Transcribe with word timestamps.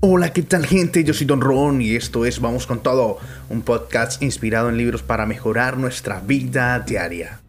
Hola, 0.00 0.32
¿qué 0.32 0.42
tal 0.42 0.64
gente? 0.64 1.02
Yo 1.02 1.12
soy 1.12 1.26
Don 1.26 1.40
Ron 1.40 1.82
y 1.82 1.96
esto 1.96 2.24
es 2.24 2.40
Vamos 2.40 2.68
con 2.68 2.84
Todo, 2.84 3.18
un 3.48 3.62
podcast 3.62 4.22
inspirado 4.22 4.68
en 4.68 4.76
libros 4.76 5.02
para 5.02 5.26
mejorar 5.26 5.76
nuestra 5.76 6.20
vida 6.20 6.78
diaria. 6.78 7.40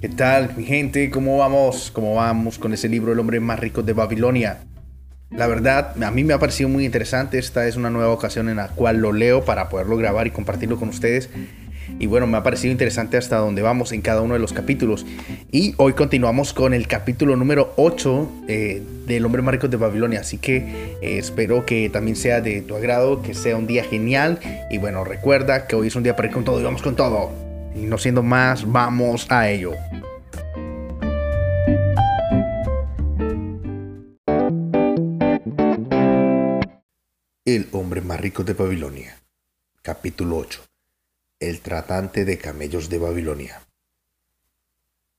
¿Qué 0.00 0.08
tal 0.08 0.54
mi 0.56 0.62
gente? 0.62 1.10
¿Cómo 1.10 1.36
vamos? 1.38 1.90
¿Cómo 1.92 2.14
vamos 2.14 2.60
con 2.60 2.74
ese 2.74 2.88
libro 2.88 3.12
El 3.12 3.18
hombre 3.18 3.40
más 3.40 3.58
rico 3.58 3.82
de 3.82 3.92
Babilonia? 3.92 4.58
La 5.30 5.48
verdad, 5.48 6.00
a 6.00 6.10
mí 6.12 6.22
me 6.22 6.32
ha 6.32 6.38
parecido 6.38 6.68
muy 6.68 6.84
interesante. 6.84 7.40
Esta 7.40 7.66
es 7.66 7.74
una 7.74 7.90
nueva 7.90 8.12
ocasión 8.12 8.48
en 8.48 8.58
la 8.58 8.68
cual 8.68 8.98
lo 8.98 9.12
leo 9.12 9.44
para 9.44 9.68
poderlo 9.68 9.96
grabar 9.96 10.28
y 10.28 10.30
compartirlo 10.30 10.78
con 10.78 10.90
ustedes. 10.90 11.28
Y 11.98 12.06
bueno, 12.06 12.26
me 12.26 12.36
ha 12.36 12.42
parecido 12.42 12.72
interesante 12.72 13.16
hasta 13.16 13.38
donde 13.38 13.62
vamos 13.62 13.92
en 13.92 14.02
cada 14.02 14.22
uno 14.22 14.34
de 14.34 14.40
los 14.40 14.52
capítulos. 14.52 15.04
Y 15.50 15.74
hoy 15.78 15.94
continuamos 15.94 16.52
con 16.52 16.74
el 16.74 16.86
capítulo 16.86 17.36
número 17.36 17.72
8 17.76 18.30
eh, 18.48 18.82
del 19.06 19.24
hombre 19.24 19.42
rico 19.42 19.68
de 19.68 19.76
Babilonia. 19.76 20.20
Así 20.20 20.38
que 20.38 20.58
eh, 21.02 21.18
espero 21.18 21.66
que 21.66 21.90
también 21.90 22.16
sea 22.16 22.40
de 22.40 22.62
tu 22.62 22.76
agrado, 22.76 23.22
que 23.22 23.34
sea 23.34 23.56
un 23.56 23.66
día 23.66 23.84
genial. 23.84 24.38
Y 24.70 24.78
bueno, 24.78 25.04
recuerda 25.04 25.66
que 25.66 25.76
hoy 25.76 25.88
es 25.88 25.96
un 25.96 26.02
día 26.02 26.14
para 26.14 26.28
ir 26.28 26.34
con 26.34 26.44
todo 26.44 26.60
y 26.60 26.64
vamos 26.64 26.82
con 26.82 26.94
todo. 26.94 27.32
Y 27.74 27.80
no 27.80 27.98
siendo 27.98 28.22
más, 28.22 28.70
vamos 28.70 29.26
a 29.30 29.48
ello. 29.50 29.72
El 37.44 37.66
hombre 37.72 38.02
más 38.02 38.20
rico 38.20 38.44
de 38.44 38.52
Babilonia. 38.52 39.16
Capítulo 39.82 40.36
8 40.36 40.67
el 41.40 41.60
tratante 41.60 42.24
de 42.24 42.38
camellos 42.38 42.88
de 42.88 42.98
Babilonia. 42.98 43.62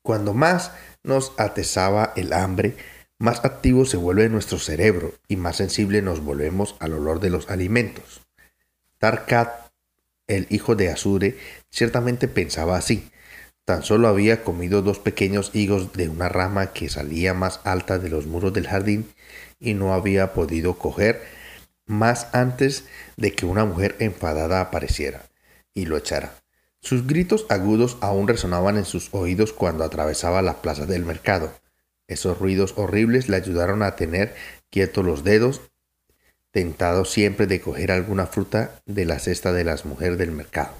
Cuando 0.01 0.33
más 0.33 0.71
nos 1.03 1.33
atesaba 1.37 2.13
el 2.15 2.33
hambre, 2.33 2.75
más 3.17 3.43
activo 3.43 3.85
se 3.85 3.97
vuelve 3.97 4.29
nuestro 4.29 4.59
cerebro 4.59 5.13
y 5.27 5.35
más 5.35 5.57
sensible 5.57 6.01
nos 6.01 6.23
volvemos 6.23 6.75
al 6.79 6.93
olor 6.93 7.19
de 7.19 7.29
los 7.29 7.49
alimentos. 7.49 8.21
Tarkat, 8.97 9.71
el 10.27 10.47
hijo 10.49 10.75
de 10.75 10.89
Asure, 10.89 11.37
ciertamente 11.69 12.27
pensaba 12.27 12.77
así. 12.77 13.09
Tan 13.65 13.83
solo 13.83 14.07
había 14.07 14.43
comido 14.43 14.81
dos 14.81 14.99
pequeños 14.99 15.51
higos 15.53 15.93
de 15.93 16.09
una 16.09 16.27
rama 16.27 16.73
que 16.73 16.89
salía 16.89 17.33
más 17.33 17.59
alta 17.65 17.99
de 17.99 18.09
los 18.09 18.25
muros 18.25 18.53
del 18.53 18.67
jardín 18.67 19.13
y 19.59 19.73
no 19.73 19.93
había 19.93 20.33
podido 20.33 20.77
coger 20.77 21.21
más 21.85 22.27
antes 22.33 22.85
de 23.17 23.33
que 23.33 23.45
una 23.45 23.65
mujer 23.65 23.95
enfadada 23.99 24.61
apareciera 24.61 25.28
y 25.79 25.85
lo 25.85 25.97
echara. 25.97 26.33
Sus 26.81 27.07
gritos 27.07 27.45
agudos 27.49 27.97
aún 28.01 28.27
resonaban 28.27 28.77
en 28.77 28.85
sus 28.85 29.09
oídos 29.13 29.53
cuando 29.53 29.83
atravesaba 29.83 30.41
la 30.41 30.61
plaza 30.61 30.85
del 30.85 31.05
mercado. 31.05 31.53
Esos 32.07 32.37
ruidos 32.39 32.73
horribles 32.77 33.29
le 33.29 33.37
ayudaron 33.37 33.83
a 33.83 33.95
tener 33.95 34.35
quietos 34.69 35.05
los 35.05 35.23
dedos, 35.23 35.61
tentado 36.51 37.05
siempre 37.05 37.47
de 37.47 37.61
coger 37.61 37.91
alguna 37.91 38.27
fruta 38.27 38.81
de 38.85 39.05
la 39.05 39.19
cesta 39.19 39.53
de 39.53 39.63
las 39.63 39.85
mujeres 39.85 40.17
del 40.17 40.31
mercado. 40.31 40.73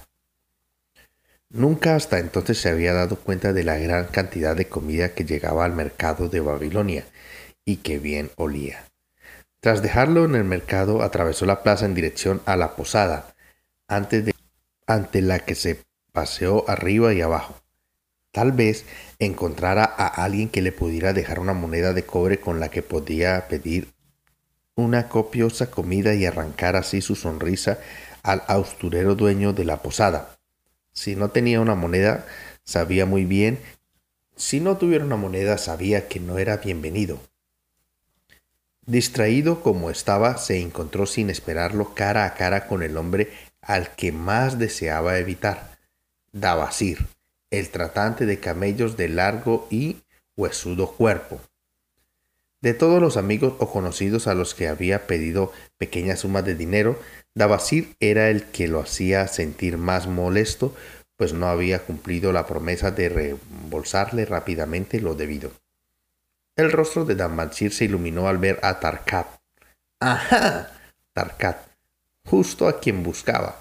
Nunca 1.48 1.96
hasta 1.96 2.18
entonces 2.18 2.58
se 2.58 2.68
había 2.68 2.92
dado 2.92 3.16
cuenta 3.16 3.52
de 3.52 3.64
la 3.64 3.76
gran 3.78 4.06
cantidad 4.06 4.56
de 4.56 4.68
comida 4.68 5.14
que 5.14 5.24
llegaba 5.24 5.64
al 5.64 5.74
mercado 5.74 6.28
de 6.28 6.40
Babilonia 6.40 7.04
y 7.64 7.76
que 7.76 7.98
bien 7.98 8.30
olía. 8.36 8.84
Tras 9.60 9.82
dejarlo 9.82 10.24
en 10.24 10.34
el 10.34 10.44
mercado, 10.44 11.02
atravesó 11.02 11.44
la 11.46 11.62
plaza 11.62 11.84
en 11.84 11.94
dirección 11.94 12.40
a 12.46 12.56
la 12.56 12.76
posada, 12.76 13.34
antes 13.88 14.24
de 14.24 14.32
ante 14.90 15.22
la 15.22 15.40
que 15.40 15.54
se 15.54 15.82
paseó 16.12 16.68
arriba 16.68 17.14
y 17.14 17.20
abajo. 17.20 17.54
Tal 18.32 18.52
vez 18.52 18.84
encontrara 19.18 19.84
a 19.84 20.06
alguien 20.06 20.48
que 20.48 20.62
le 20.62 20.72
pudiera 20.72 21.12
dejar 21.12 21.38
una 21.38 21.52
moneda 21.52 21.92
de 21.92 22.04
cobre 22.04 22.40
con 22.40 22.60
la 22.60 22.70
que 22.70 22.82
podía 22.82 23.48
pedir 23.48 23.92
una 24.74 25.08
copiosa 25.08 25.70
comida 25.70 26.14
y 26.14 26.26
arrancar 26.26 26.76
así 26.76 27.00
su 27.00 27.16
sonrisa 27.16 27.78
al 28.22 28.42
austurero 28.46 29.14
dueño 29.14 29.52
de 29.52 29.64
la 29.64 29.82
posada. 29.82 30.38
Si 30.92 31.16
no 31.16 31.30
tenía 31.30 31.60
una 31.60 31.74
moneda, 31.74 32.26
sabía 32.64 33.06
muy 33.06 33.24
bien. 33.24 33.58
Si 34.36 34.60
no 34.60 34.76
tuviera 34.76 35.04
una 35.04 35.16
moneda, 35.16 35.58
sabía 35.58 36.08
que 36.08 36.20
no 36.20 36.38
era 36.38 36.58
bienvenido. 36.58 37.20
Distraído 38.86 39.62
como 39.62 39.90
estaba, 39.90 40.36
se 40.38 40.60
encontró 40.60 41.06
sin 41.06 41.30
esperarlo 41.30 41.94
cara 41.94 42.24
a 42.24 42.34
cara 42.34 42.66
con 42.66 42.82
el 42.82 42.96
hombre 42.96 43.30
al 43.62 43.94
que 43.94 44.12
más 44.12 44.58
deseaba 44.58 45.18
evitar, 45.18 45.78
Dabasir, 46.32 47.06
el 47.50 47.70
tratante 47.70 48.26
de 48.26 48.38
camellos 48.38 48.96
de 48.96 49.08
largo 49.08 49.66
y 49.70 49.98
huesudo 50.36 50.92
cuerpo. 50.92 51.40
De 52.60 52.74
todos 52.74 53.00
los 53.00 53.16
amigos 53.16 53.54
o 53.58 53.72
conocidos 53.72 54.26
a 54.26 54.34
los 54.34 54.54
que 54.54 54.68
había 54.68 55.06
pedido 55.06 55.52
pequeñas 55.78 56.20
sumas 56.20 56.44
de 56.44 56.54
dinero, 56.54 57.00
Dabasir 57.34 57.96
era 58.00 58.28
el 58.28 58.44
que 58.44 58.68
lo 58.68 58.80
hacía 58.80 59.26
sentir 59.28 59.78
más 59.78 60.06
molesto, 60.06 60.74
pues 61.16 61.32
no 61.32 61.46
había 61.46 61.80
cumplido 61.80 62.32
la 62.32 62.46
promesa 62.46 62.90
de 62.90 63.08
reembolsarle 63.08 64.26
rápidamente 64.26 65.00
lo 65.00 65.14
debido. 65.14 65.52
El 66.54 66.70
rostro 66.70 67.04
de 67.04 67.14
Dabasir 67.14 67.72
se 67.72 67.86
iluminó 67.86 68.28
al 68.28 68.38
ver 68.38 68.60
a 68.62 68.78
Tarkat. 68.78 69.26
¡Ajá! 70.00 70.70
Tarkat, 71.14 71.69
justo 72.30 72.68
a 72.68 72.78
quien 72.78 73.02
buscaba. 73.02 73.60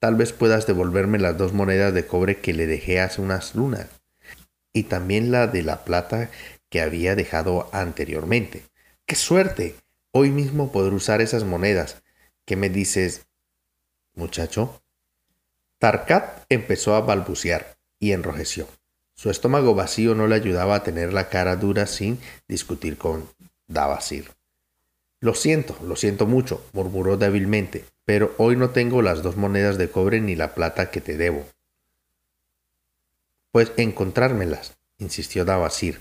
Tal 0.00 0.16
vez 0.16 0.32
puedas 0.32 0.66
devolverme 0.66 1.18
las 1.18 1.38
dos 1.38 1.52
monedas 1.52 1.94
de 1.94 2.06
cobre 2.06 2.40
que 2.40 2.52
le 2.52 2.66
dejé 2.66 3.00
hace 3.00 3.20
unas 3.20 3.54
lunas, 3.54 3.86
y 4.72 4.84
también 4.84 5.30
la 5.30 5.46
de 5.46 5.62
la 5.62 5.84
plata 5.84 6.30
que 6.68 6.80
había 6.80 7.14
dejado 7.14 7.70
anteriormente. 7.72 8.64
¡Qué 9.06 9.14
suerte! 9.14 9.76
Hoy 10.10 10.30
mismo 10.30 10.72
podré 10.72 10.94
usar 10.94 11.20
esas 11.20 11.44
monedas. 11.44 12.02
¿Qué 12.44 12.56
me 12.56 12.68
dices, 12.68 13.26
muchacho? 14.14 14.82
Tarkat 15.78 16.44
empezó 16.48 16.96
a 16.96 17.02
balbucear 17.02 17.76
y 18.00 18.12
enrojeció. 18.12 18.66
Su 19.14 19.30
estómago 19.30 19.74
vacío 19.74 20.14
no 20.14 20.26
le 20.26 20.34
ayudaba 20.34 20.76
a 20.76 20.82
tener 20.82 21.12
la 21.12 21.28
cara 21.28 21.56
dura 21.56 21.86
sin 21.86 22.18
discutir 22.48 22.98
con 22.98 23.28
Davasir. 23.68 24.30
Lo 25.20 25.34
siento, 25.34 25.76
lo 25.84 25.96
siento 25.96 26.26
mucho, 26.26 26.64
murmuró 26.72 27.16
débilmente, 27.16 27.84
pero 28.08 28.34
hoy 28.38 28.56
no 28.56 28.70
tengo 28.70 29.02
las 29.02 29.22
dos 29.22 29.36
monedas 29.36 29.76
de 29.76 29.90
cobre 29.90 30.22
ni 30.22 30.34
la 30.34 30.54
plata 30.54 30.90
que 30.90 31.02
te 31.02 31.18
debo. 31.18 31.44
Pues 33.52 33.70
encontrármelas, 33.76 34.78
insistió 34.96 35.44
Davasir. 35.44 36.00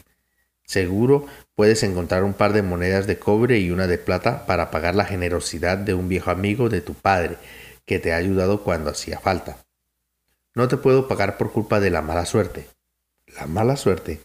Seguro 0.63 1.25
puedes 1.53 1.84
encontrar 1.84 2.23
un 2.23 2.34
par 2.34 2.53
de 2.53 2.62
monedas 2.62 3.07
de 3.07 3.19
cobre 3.19 3.59
y 3.59 3.72
una 3.72 3.88
de 3.88 3.97
plata 3.97 4.46
para 4.46 4.72
pagar 4.72 4.96
la 4.96 5.03
generosidad 5.03 5.78
de 5.78 5.96
un 5.96 6.07
viejo 6.07 6.31
amigo 6.31 6.69
de 6.69 6.79
tu 6.79 6.94
padre 6.94 7.35
que 7.84 8.00
te 8.00 8.13
ha 8.13 8.16
ayudado 8.16 8.63
cuando 8.63 8.91
hacía 8.91 9.19
falta. 9.19 9.66
No 10.56 10.69
te 10.69 10.78
puedo 10.78 11.09
pagar 11.09 11.38
por 11.38 11.51
culpa 11.51 11.81
de 11.81 11.90
la 11.90 12.01
mala 12.01 12.25
suerte. 12.25 12.69
¿La 13.38 13.47
mala 13.47 13.75
suerte? 13.75 14.22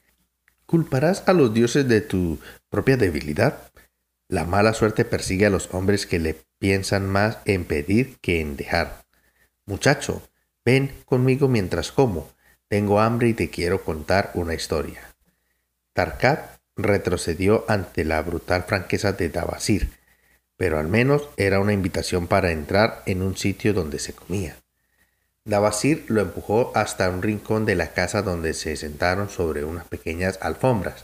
¿Culparás 0.66 1.25
a 1.26 1.32
los 1.32 1.53
dioses 1.53 1.88
de 1.88 2.00
tu 2.00 2.38
propia 2.71 2.97
debilidad? 2.97 3.72
La 4.28 4.44
mala 4.44 4.72
suerte 4.72 5.04
persigue 5.04 5.47
a 5.47 5.50
los 5.50 5.75
hombres 5.75 6.06
que 6.06 6.21
le 6.21 6.37
piensan 6.62 7.09
más 7.09 7.39
en 7.45 7.65
pedir 7.65 8.19
que 8.21 8.41
en 8.41 8.56
dejar. 8.56 9.05
Muchacho, 9.67 10.23
ven 10.65 10.95
conmigo 11.06 11.49
mientras 11.49 11.91
como. 11.91 12.31
Tengo 12.69 13.00
hambre 13.00 13.31
y 13.31 13.34
te 13.34 13.50
quiero 13.50 13.83
contar 13.83 14.31
una 14.34 14.55
historia. 14.55 15.01
Tarkat 15.93 16.61
retrocedió 16.77 17.65
ante 17.67 18.05
la 18.05 18.22
brutal 18.22 18.62
franqueza 18.62 19.11
de 19.12 19.28
Dabasir, 19.28 19.91
pero 20.56 20.78
al 20.78 20.87
menos 20.87 21.28
era 21.37 21.59
una 21.59 21.72
invitación 21.72 22.28
para 22.28 22.53
entrar 22.53 23.03
en 23.06 23.22
un 23.22 23.37
sitio 23.37 23.75
donde 23.75 23.99
se 23.99 24.12
comía. 24.12 24.55
Dabasir 25.45 26.05
lo 26.06 26.21
empujó 26.21 26.71
hasta 26.77 27.11
un 27.11 27.22
rincón 27.22 27.65
de 27.65 27.75
la 27.75 27.89
casa 27.93 28.22
donde 28.22 28.55
se 28.55 28.77
sentaron 28.77 29.31
sobre 29.31 29.65
unas 29.65 29.89
pequeñas 29.89 30.39
alfombras. 30.41 31.03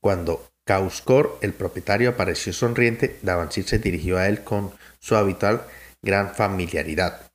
Cuando 0.00 0.50
Causkor, 0.64 1.38
el 1.42 1.52
propietario, 1.52 2.10
apareció 2.10 2.52
sonriente. 2.52 3.18
Davansir 3.22 3.64
se 3.64 3.78
dirigió 3.78 4.18
a 4.18 4.28
él 4.28 4.42
con 4.42 4.72
su 4.98 5.16
habitual 5.16 5.62
gran 6.02 6.34
familiaridad. 6.34 7.30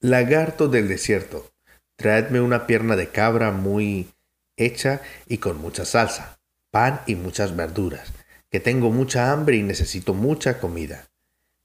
Lagarto 0.00 0.68
del 0.68 0.88
desierto, 0.88 1.50
traedme 1.96 2.40
una 2.40 2.66
pierna 2.66 2.96
de 2.96 3.08
cabra 3.08 3.50
muy 3.50 4.08
hecha 4.56 5.00
y 5.26 5.38
con 5.38 5.58
mucha 5.60 5.84
salsa, 5.84 6.38
pan 6.70 7.00
y 7.06 7.14
muchas 7.14 7.56
verduras, 7.56 8.12
que 8.50 8.60
tengo 8.60 8.90
mucha 8.90 9.32
hambre 9.32 9.56
y 9.56 9.62
necesito 9.62 10.14
mucha 10.14 10.58
comida. 10.58 11.08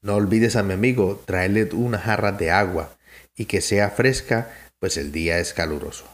No 0.02 0.14
olvides 0.14 0.56
a 0.56 0.62
mi 0.62 0.72
amigo 0.72 1.22
traerle 1.26 1.64
una 1.72 1.98
jarra 1.98 2.32
de 2.32 2.50
agua 2.50 2.96
y 3.36 3.44
que 3.44 3.60
sea 3.60 3.90
fresca, 3.90 4.50
pues 4.78 4.96
el 4.96 5.12
día 5.12 5.38
es 5.38 5.52
caluroso. 5.52 6.06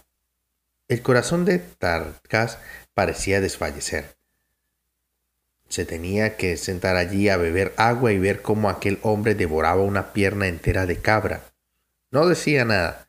El 0.88 1.02
corazón 1.02 1.44
de 1.44 1.58
Tarkas 1.58 2.58
parecía 2.94 3.40
desfallecer. 3.40 4.15
Se 5.68 5.84
tenía 5.84 6.36
que 6.36 6.56
sentar 6.56 6.96
allí 6.96 7.28
a 7.28 7.36
beber 7.36 7.74
agua 7.76 8.12
y 8.12 8.18
ver 8.18 8.42
cómo 8.42 8.68
aquel 8.70 8.98
hombre 9.02 9.34
devoraba 9.34 9.82
una 9.82 10.12
pierna 10.12 10.46
entera 10.46 10.86
de 10.86 10.96
cabra. 10.96 11.42
No 12.10 12.26
decía 12.26 12.64
nada, 12.64 13.06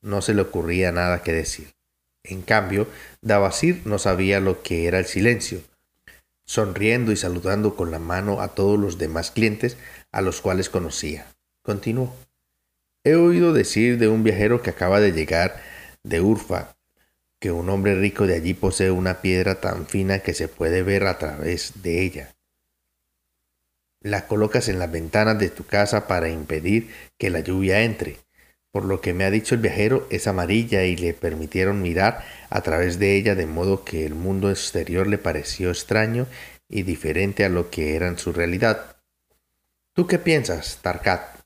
no 0.00 0.20
se 0.20 0.34
le 0.34 0.42
ocurría 0.42 0.92
nada 0.92 1.22
que 1.22 1.32
decir. 1.32 1.74
En 2.24 2.42
cambio, 2.42 2.88
Dabasir 3.20 3.82
no 3.84 3.98
sabía 3.98 4.40
lo 4.40 4.62
que 4.62 4.86
era 4.86 4.98
el 4.98 5.06
silencio. 5.06 5.62
sonriendo 6.44 7.12
y 7.12 7.16
saludando 7.16 7.76
con 7.76 7.90
la 7.90 7.98
mano 7.98 8.40
a 8.40 8.48
todos 8.48 8.78
los 8.78 8.98
demás 8.98 9.30
clientes 9.30 9.78
a 10.10 10.20
los 10.20 10.40
cuales 10.40 10.68
conocía. 10.68 11.26
Continuó. 11.62 12.14
He 13.04 13.14
oído 13.14 13.52
decir 13.52 13.96
de 13.98 14.08
un 14.08 14.22
viajero 14.22 14.60
que 14.60 14.70
acaba 14.70 15.00
de 15.00 15.12
llegar 15.12 15.62
de 16.02 16.20
Urfa, 16.20 16.76
que 17.42 17.50
un 17.50 17.68
hombre 17.70 17.96
rico 17.96 18.28
de 18.28 18.36
allí 18.36 18.54
posee 18.54 18.92
una 18.92 19.20
piedra 19.20 19.56
tan 19.60 19.88
fina 19.88 20.20
que 20.20 20.32
se 20.32 20.46
puede 20.46 20.84
ver 20.84 21.08
a 21.08 21.18
través 21.18 21.82
de 21.82 22.00
ella. 22.00 22.36
La 24.00 24.28
colocas 24.28 24.68
en 24.68 24.78
las 24.78 24.92
ventanas 24.92 25.40
de 25.40 25.50
tu 25.50 25.66
casa 25.66 26.06
para 26.06 26.28
impedir 26.28 26.90
que 27.18 27.30
la 27.30 27.40
lluvia 27.40 27.82
entre. 27.82 28.18
Por 28.70 28.84
lo 28.84 29.00
que 29.00 29.12
me 29.12 29.24
ha 29.24 29.30
dicho 29.32 29.56
el 29.56 29.60
viajero, 29.60 30.06
es 30.08 30.28
amarilla 30.28 30.84
y 30.84 30.94
le 30.96 31.14
permitieron 31.14 31.82
mirar 31.82 32.24
a 32.48 32.60
través 32.60 33.00
de 33.00 33.16
ella 33.16 33.34
de 33.34 33.46
modo 33.46 33.82
que 33.84 34.06
el 34.06 34.14
mundo 34.14 34.48
exterior 34.48 35.08
le 35.08 35.18
pareció 35.18 35.70
extraño 35.70 36.28
y 36.68 36.84
diferente 36.84 37.44
a 37.44 37.48
lo 37.48 37.70
que 37.70 37.96
era 37.96 38.06
en 38.06 38.18
su 38.18 38.32
realidad. 38.32 38.98
¿Tú 39.94 40.06
qué 40.06 40.20
piensas, 40.20 40.78
Tarkat? 40.80 41.40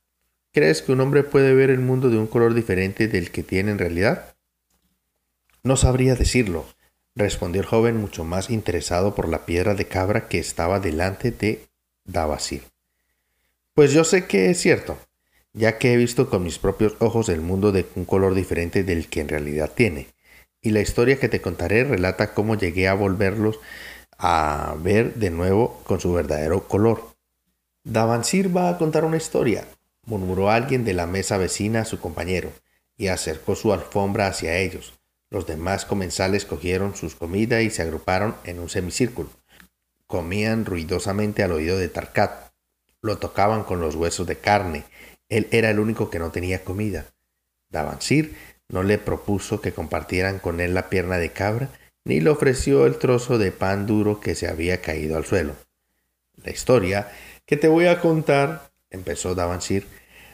¿Crees 0.53 0.83
que 0.83 0.93
un 0.93 1.01
hombre 1.01 1.25
puede 1.25 1.55
ver 1.55 1.71
el 1.71 1.81
mundo 1.81 2.11
de 2.11 2.19
un 2.19 2.27
color 2.27 2.53
diferente 2.53 3.09
del 3.09 3.31
que 3.31 3.43
tiene 3.43 3.71
en 3.71 3.79
realidad? 3.79 4.36
No 5.67 5.77
sabría 5.77 6.15
decirlo, 6.15 6.65
respondió 7.17 7.61
el 7.61 7.67
joven 7.67 7.97
mucho 7.97 8.23
más 8.23 8.51
interesado 8.51 9.17
por 9.17 9.29
la 9.29 9.47
piedra 9.47 9.75
de 9.75 9.89
cabra 9.89 10.29
que 10.29 10.39
estaba 10.39 10.79
delante 10.79 11.33
de 11.33 11.67
Davasir. 12.05 12.63
Pues 13.75 13.93
yo 13.93 14.05
sé 14.05 14.29
que 14.29 14.49
es 14.49 14.61
cierto, 14.61 14.97
ya 15.55 15.77
que 15.77 15.93
he 15.93 15.97
visto 15.97 16.31
con 16.31 16.45
mis 16.45 16.61
propios 16.61 16.95
ojos 17.01 17.29
el 17.29 17.41
mundo 17.41 17.73
de 17.73 17.85
un 17.97 18.05
color 18.05 18.37
diferente 18.37 18.85
del 18.85 19.09
que 19.09 19.23
en 19.23 19.29
realidad 19.29 19.73
tiene, 19.75 20.07
y 20.63 20.71
la 20.71 20.83
historia 20.83 21.19
que 21.19 21.29
te 21.29 21.41
contaré 21.41 21.83
relata 21.83 22.33
cómo 22.33 22.55
llegué 22.55 22.87
a 22.87 22.95
volverlos 22.95 23.59
a 24.19 24.77
ver 24.79 25.15
de 25.17 25.31
nuevo 25.31 25.83
con 25.83 25.99
su 25.99 26.13
verdadero 26.13 26.69
color. 26.69 27.17
Davansir 27.83 28.57
va 28.57 28.69
a 28.69 28.79
contar 28.79 29.05
una 29.05 29.17
historia, 29.17 29.67
murmuró 30.05 30.49
alguien 30.49 30.85
de 30.85 30.95
la 30.95 31.09
mesa 31.09 31.39
vecina 31.39 31.81
a 31.81 31.87
su 31.87 31.99
compañero, 31.99 32.53
y 32.97 33.09
acercó 33.09 33.57
su 33.57 33.73
alfombra 33.73 34.29
hacia 34.29 34.59
ellos. 34.59 34.97
Los 35.31 35.47
demás 35.47 35.85
comensales 35.85 36.45
cogieron 36.45 36.95
sus 36.95 37.15
comidas 37.15 37.63
y 37.63 37.71
se 37.71 37.83
agruparon 37.83 38.37
en 38.45 38.61
un 38.61 38.69
semicírculo. 38.69 39.31
Comían 40.07 40.65
ruidosamente 40.65 41.43
al 41.43 41.53
oído 41.53 41.79
de 41.79 41.89
Tarkat. 41.89 42.53
Lo 43.03 43.19
tocaban 43.19 43.65
con 43.65 43.81
los 43.81 43.97
huesos 43.97 44.27
de 44.27 44.37
carne. 44.37 44.85
Él 45.29 45.49
era 45.51 45.71
el 45.71 45.81
único 45.81 46.11
que 46.11 46.19
no 46.21 46.31
tenía 46.31 46.63
comida. 46.63 47.07
Davansir 47.71 48.37
no 48.69 48.83
le 48.83 48.99
propuso 48.99 49.61
que 49.61 49.73
compartieran 49.73 50.39
con 50.39 50.61
él 50.61 50.75
la 50.75 50.89
pierna 50.89 51.19
de 51.19 51.31
cabra, 51.31 51.71
ni 52.05 52.21
le 52.21 52.31
ofreció 52.31 52.87
el 52.87 52.99
trozo 52.99 53.39
de 53.39 53.51
pan 53.51 53.87
duro 53.87 54.21
que 54.21 54.35
se 54.35 54.49
había 54.49 54.81
caído 54.81 55.17
al 55.17 55.25
suelo. 55.25 55.55
La 56.43 56.53
historia 56.53 57.11
que 57.47 57.57
te 57.57 57.69
voy 57.69 57.87
a 57.87 58.01
contar, 58.01 58.71
empezó 58.91 59.35
Davansir, 59.35 59.87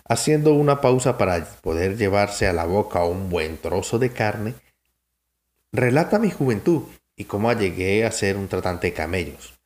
haciendo 0.07 0.53
una 0.55 0.81
pausa 0.81 1.17
para 1.17 1.45
poder 1.63 1.97
llevarse 1.97 2.47
a 2.47 2.53
la 2.53 2.65
boca 2.65 3.05
un 3.05 3.31
buen 3.31 3.57
trozo 3.57 3.99
de 3.99 4.11
carne, 4.11 4.55
relata 5.73 6.19
mi 6.19 6.31
juventud 6.31 6.83
y 7.17 7.25
cómo 7.25 7.51
llegué 7.53 8.05
a 8.05 8.13
ser 8.13 8.37
un 8.37 8.49
tratante 8.49 8.89
de 8.89 8.93
camellos. 8.93 9.59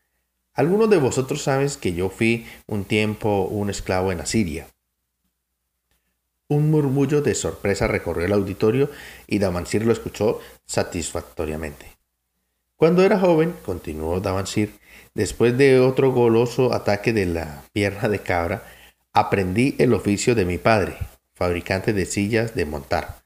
Algunos 0.54 0.88
de 0.88 0.98
vosotros 0.98 1.42
saben 1.42 1.68
que 1.80 1.92
yo 1.92 2.08
fui 2.08 2.46
un 2.66 2.84
tiempo 2.84 3.42
un 3.42 3.70
esclavo 3.70 4.12
en 4.12 4.20
Asiria. 4.20 4.68
Un 6.48 6.70
murmullo 6.70 7.22
de 7.22 7.34
sorpresa 7.34 7.88
recorrió 7.88 8.24
el 8.24 8.32
auditorio 8.32 8.88
y 9.26 9.40
Damansir 9.40 9.84
lo 9.84 9.92
escuchó 9.92 10.40
satisfactoriamente. 10.64 11.86
Cuando 12.76 13.02
era 13.02 13.18
joven, 13.18 13.54
continuó 13.64 14.20
Davansir, 14.20 14.78
después 15.14 15.58
de 15.58 15.80
otro 15.80 16.12
goloso 16.12 16.72
ataque 16.72 17.12
de 17.12 17.26
la 17.26 17.64
pierna 17.72 18.08
de 18.08 18.20
cabra, 18.20 18.62
aprendí 19.12 19.74
el 19.78 19.92
oficio 19.92 20.34
de 20.34 20.44
mi 20.44 20.58
padre, 20.58 20.96
fabricante 21.34 21.92
de 21.92 22.06
sillas 22.06 22.54
de 22.54 22.64
montar. 22.64 23.25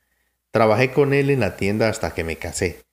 Trabajé 0.51 0.91
con 0.91 1.15
él 1.15 1.31
en 1.31 1.41
la 1.41 1.57
tienda 1.57 1.89
hasta 1.89 2.13
que 2.13 2.25
me 2.25 2.37
casé. 2.37 2.85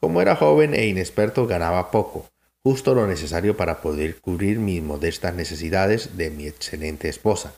Como 0.00 0.20
era 0.20 0.36
joven 0.36 0.74
e 0.74 0.86
inexperto 0.86 1.46
ganaba 1.46 1.90
poco, 1.90 2.28
justo 2.62 2.94
lo 2.94 3.06
necesario 3.06 3.56
para 3.56 3.80
poder 3.80 4.16
cubrir 4.20 4.58
mis 4.58 4.82
modestas 4.82 5.34
necesidades 5.34 6.16
de 6.16 6.30
mi 6.30 6.46
excelente 6.46 7.08
esposa. 7.08 7.54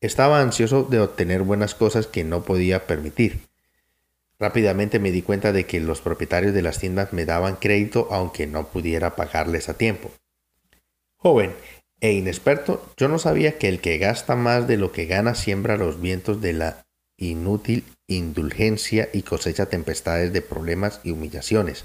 Estaba 0.00 0.40
ansioso 0.40 0.84
de 0.84 1.00
obtener 1.00 1.42
buenas 1.42 1.74
cosas 1.74 2.06
que 2.06 2.24
no 2.24 2.44
podía 2.44 2.86
permitir. 2.86 3.40
Rápidamente 4.38 4.98
me 4.98 5.10
di 5.10 5.22
cuenta 5.22 5.52
de 5.52 5.66
que 5.66 5.80
los 5.80 6.00
propietarios 6.00 6.54
de 6.54 6.62
las 6.62 6.78
tiendas 6.78 7.12
me 7.12 7.26
daban 7.26 7.56
crédito 7.56 8.08
aunque 8.10 8.46
no 8.46 8.68
pudiera 8.68 9.16
pagarles 9.16 9.68
a 9.68 9.74
tiempo. 9.74 10.10
Joven 11.16 11.54
e 12.00 12.12
inexperto, 12.12 12.84
yo 12.96 13.08
no 13.08 13.18
sabía 13.18 13.58
que 13.58 13.68
el 13.68 13.80
que 13.80 13.98
gasta 13.98 14.36
más 14.36 14.66
de 14.66 14.76
lo 14.76 14.92
que 14.92 15.06
gana 15.06 15.34
siembra 15.34 15.76
los 15.76 16.00
vientos 16.00 16.40
de 16.40 16.52
la 16.52 16.85
inútil 17.16 17.84
indulgencia 18.06 19.08
y 19.12 19.22
cosecha 19.22 19.66
tempestades 19.66 20.32
de 20.32 20.42
problemas 20.42 21.00
y 21.02 21.10
humillaciones. 21.10 21.84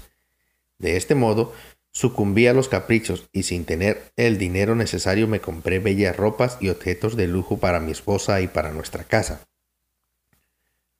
De 0.78 0.96
este 0.96 1.14
modo, 1.14 1.52
sucumbí 1.92 2.46
a 2.46 2.54
los 2.54 2.68
caprichos 2.68 3.28
y 3.32 3.44
sin 3.44 3.64
tener 3.64 4.02
el 4.16 4.38
dinero 4.38 4.74
necesario 4.74 5.28
me 5.28 5.40
compré 5.40 5.78
bellas 5.78 6.16
ropas 6.16 6.58
y 6.60 6.68
objetos 6.68 7.16
de 7.16 7.26
lujo 7.26 7.58
para 7.58 7.80
mi 7.80 7.92
esposa 7.92 8.40
y 8.40 8.48
para 8.48 8.72
nuestra 8.72 9.04
casa. 9.04 9.46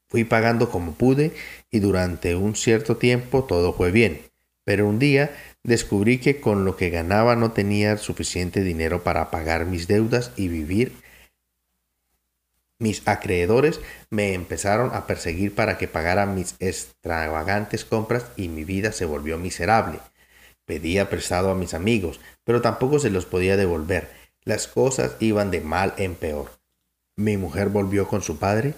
Fui 0.08 0.24
pagando 0.24 0.68
como 0.70 0.92
pude 0.92 1.32
y 1.70 1.80
durante 1.80 2.34
un 2.34 2.54
cierto 2.54 2.98
tiempo 2.98 3.44
todo 3.44 3.72
fue 3.72 3.90
bien. 3.90 4.20
Pero 4.64 4.86
un 4.86 4.98
día 4.98 5.34
descubrí 5.64 6.18
que 6.18 6.40
con 6.40 6.64
lo 6.64 6.76
que 6.76 6.90
ganaba 6.90 7.34
no 7.34 7.52
tenía 7.52 7.96
suficiente 7.96 8.62
dinero 8.62 9.02
para 9.02 9.30
pagar 9.30 9.64
mis 9.64 9.88
deudas 9.88 10.32
y 10.36 10.48
vivir. 10.48 10.92
Mis 12.82 13.06
acreedores 13.06 13.80
me 14.10 14.34
empezaron 14.34 14.90
a 14.92 15.06
perseguir 15.06 15.54
para 15.54 15.78
que 15.78 15.86
pagara 15.86 16.26
mis 16.26 16.56
extravagantes 16.58 17.84
compras 17.84 18.26
y 18.36 18.48
mi 18.48 18.64
vida 18.64 18.90
se 18.90 19.04
volvió 19.04 19.38
miserable. 19.38 20.00
Pedía 20.64 21.08
prestado 21.08 21.50
a 21.50 21.54
mis 21.54 21.74
amigos, 21.74 22.18
pero 22.44 22.60
tampoco 22.60 22.98
se 22.98 23.10
los 23.10 23.24
podía 23.24 23.56
devolver. 23.56 24.10
Las 24.44 24.66
cosas 24.66 25.16
iban 25.20 25.52
de 25.52 25.60
mal 25.60 25.94
en 25.96 26.16
peor. 26.16 26.50
Mi 27.14 27.36
mujer 27.36 27.68
volvió 27.68 28.08
con 28.08 28.22
su 28.22 28.38
padre 28.38 28.74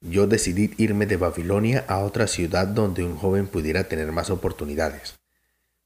yo 0.00 0.28
decidí 0.28 0.72
irme 0.76 1.06
de 1.06 1.16
Babilonia 1.16 1.84
a 1.88 1.98
otra 1.98 2.28
ciudad 2.28 2.68
donde 2.68 3.02
un 3.02 3.16
joven 3.16 3.48
pudiera 3.48 3.88
tener 3.88 4.12
más 4.12 4.30
oportunidades. 4.30 5.18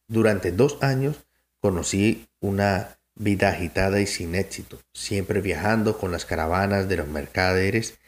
Durante 0.06 0.52
dos 0.52 0.76
años 0.82 1.24
conocí 1.60 2.28
una 2.40 2.98
vida 3.22 3.50
agitada 3.50 4.00
y 4.00 4.06
sin 4.06 4.34
éxito, 4.34 4.80
siempre 4.92 5.40
viajando 5.40 5.98
con 5.98 6.12
las 6.12 6.24
caravanas 6.24 6.88
de 6.88 6.96
los 6.96 7.08
mercaderes. 7.08 7.98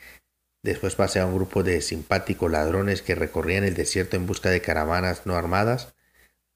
Después 0.63 0.95
pasé 0.95 1.21
a 1.21 1.27
un 1.27 1.35
grupo 1.35 1.63
de 1.63 1.81
simpáticos 1.81 2.51
ladrones 2.51 3.03
que 3.03 3.15
recorrían 3.15 3.65
el 3.65 3.75
desierto 3.75 4.17
en 4.17 4.27
busca 4.27 4.51
de 4.51 4.61
caravanas 4.61 5.27
no 5.27 5.37
armadas. 5.37 5.95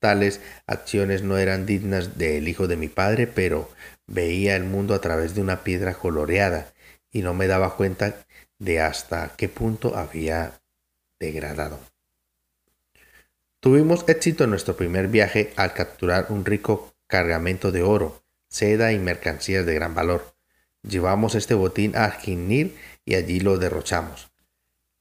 Tales 0.01 0.41
acciones 0.67 1.23
no 1.23 1.39
eran 1.39 1.67
dignas 1.67 2.19
del 2.19 2.49
hijo 2.49 2.69
de 2.69 2.77
mi 2.77 2.89
padre, 2.89 3.27
pero 3.27 3.69
veía 4.07 4.57
el 4.57 4.65
mundo 4.65 4.95
a 4.95 5.01
través 5.01 5.35
de 5.35 5.41
una 5.41 5.63
piedra 5.63 5.95
coloreada 5.95 6.73
y 7.11 7.23
no 7.23 7.35
me 7.35 7.47
daba 7.47 7.77
cuenta 7.77 8.25
de 8.59 8.81
hasta 8.81 9.35
qué 9.37 9.49
punto 9.49 9.97
había 9.97 10.61
degradado. 11.19 11.79
Tuvimos 13.61 14.05
éxito 14.09 14.45
en 14.45 14.51
nuestro 14.51 14.77
primer 14.77 15.09
viaje 15.09 15.53
al 15.57 15.75
capturar 15.75 16.27
un 16.29 16.45
rico 16.45 16.95
cargamento 17.09 17.73
de 17.73 17.83
oro, 17.83 18.23
seda 18.49 18.93
y 18.93 18.99
mercancías 18.99 19.67
de 19.67 19.75
gran 19.75 19.95
valor. 19.95 20.35
Llevamos 20.83 21.35
este 21.35 21.55
botín 21.55 21.97
a 21.97 22.11
Ginir 22.11 22.77
y 23.05 23.15
allí 23.15 23.41
lo 23.41 23.59
derrochamos. 23.59 24.31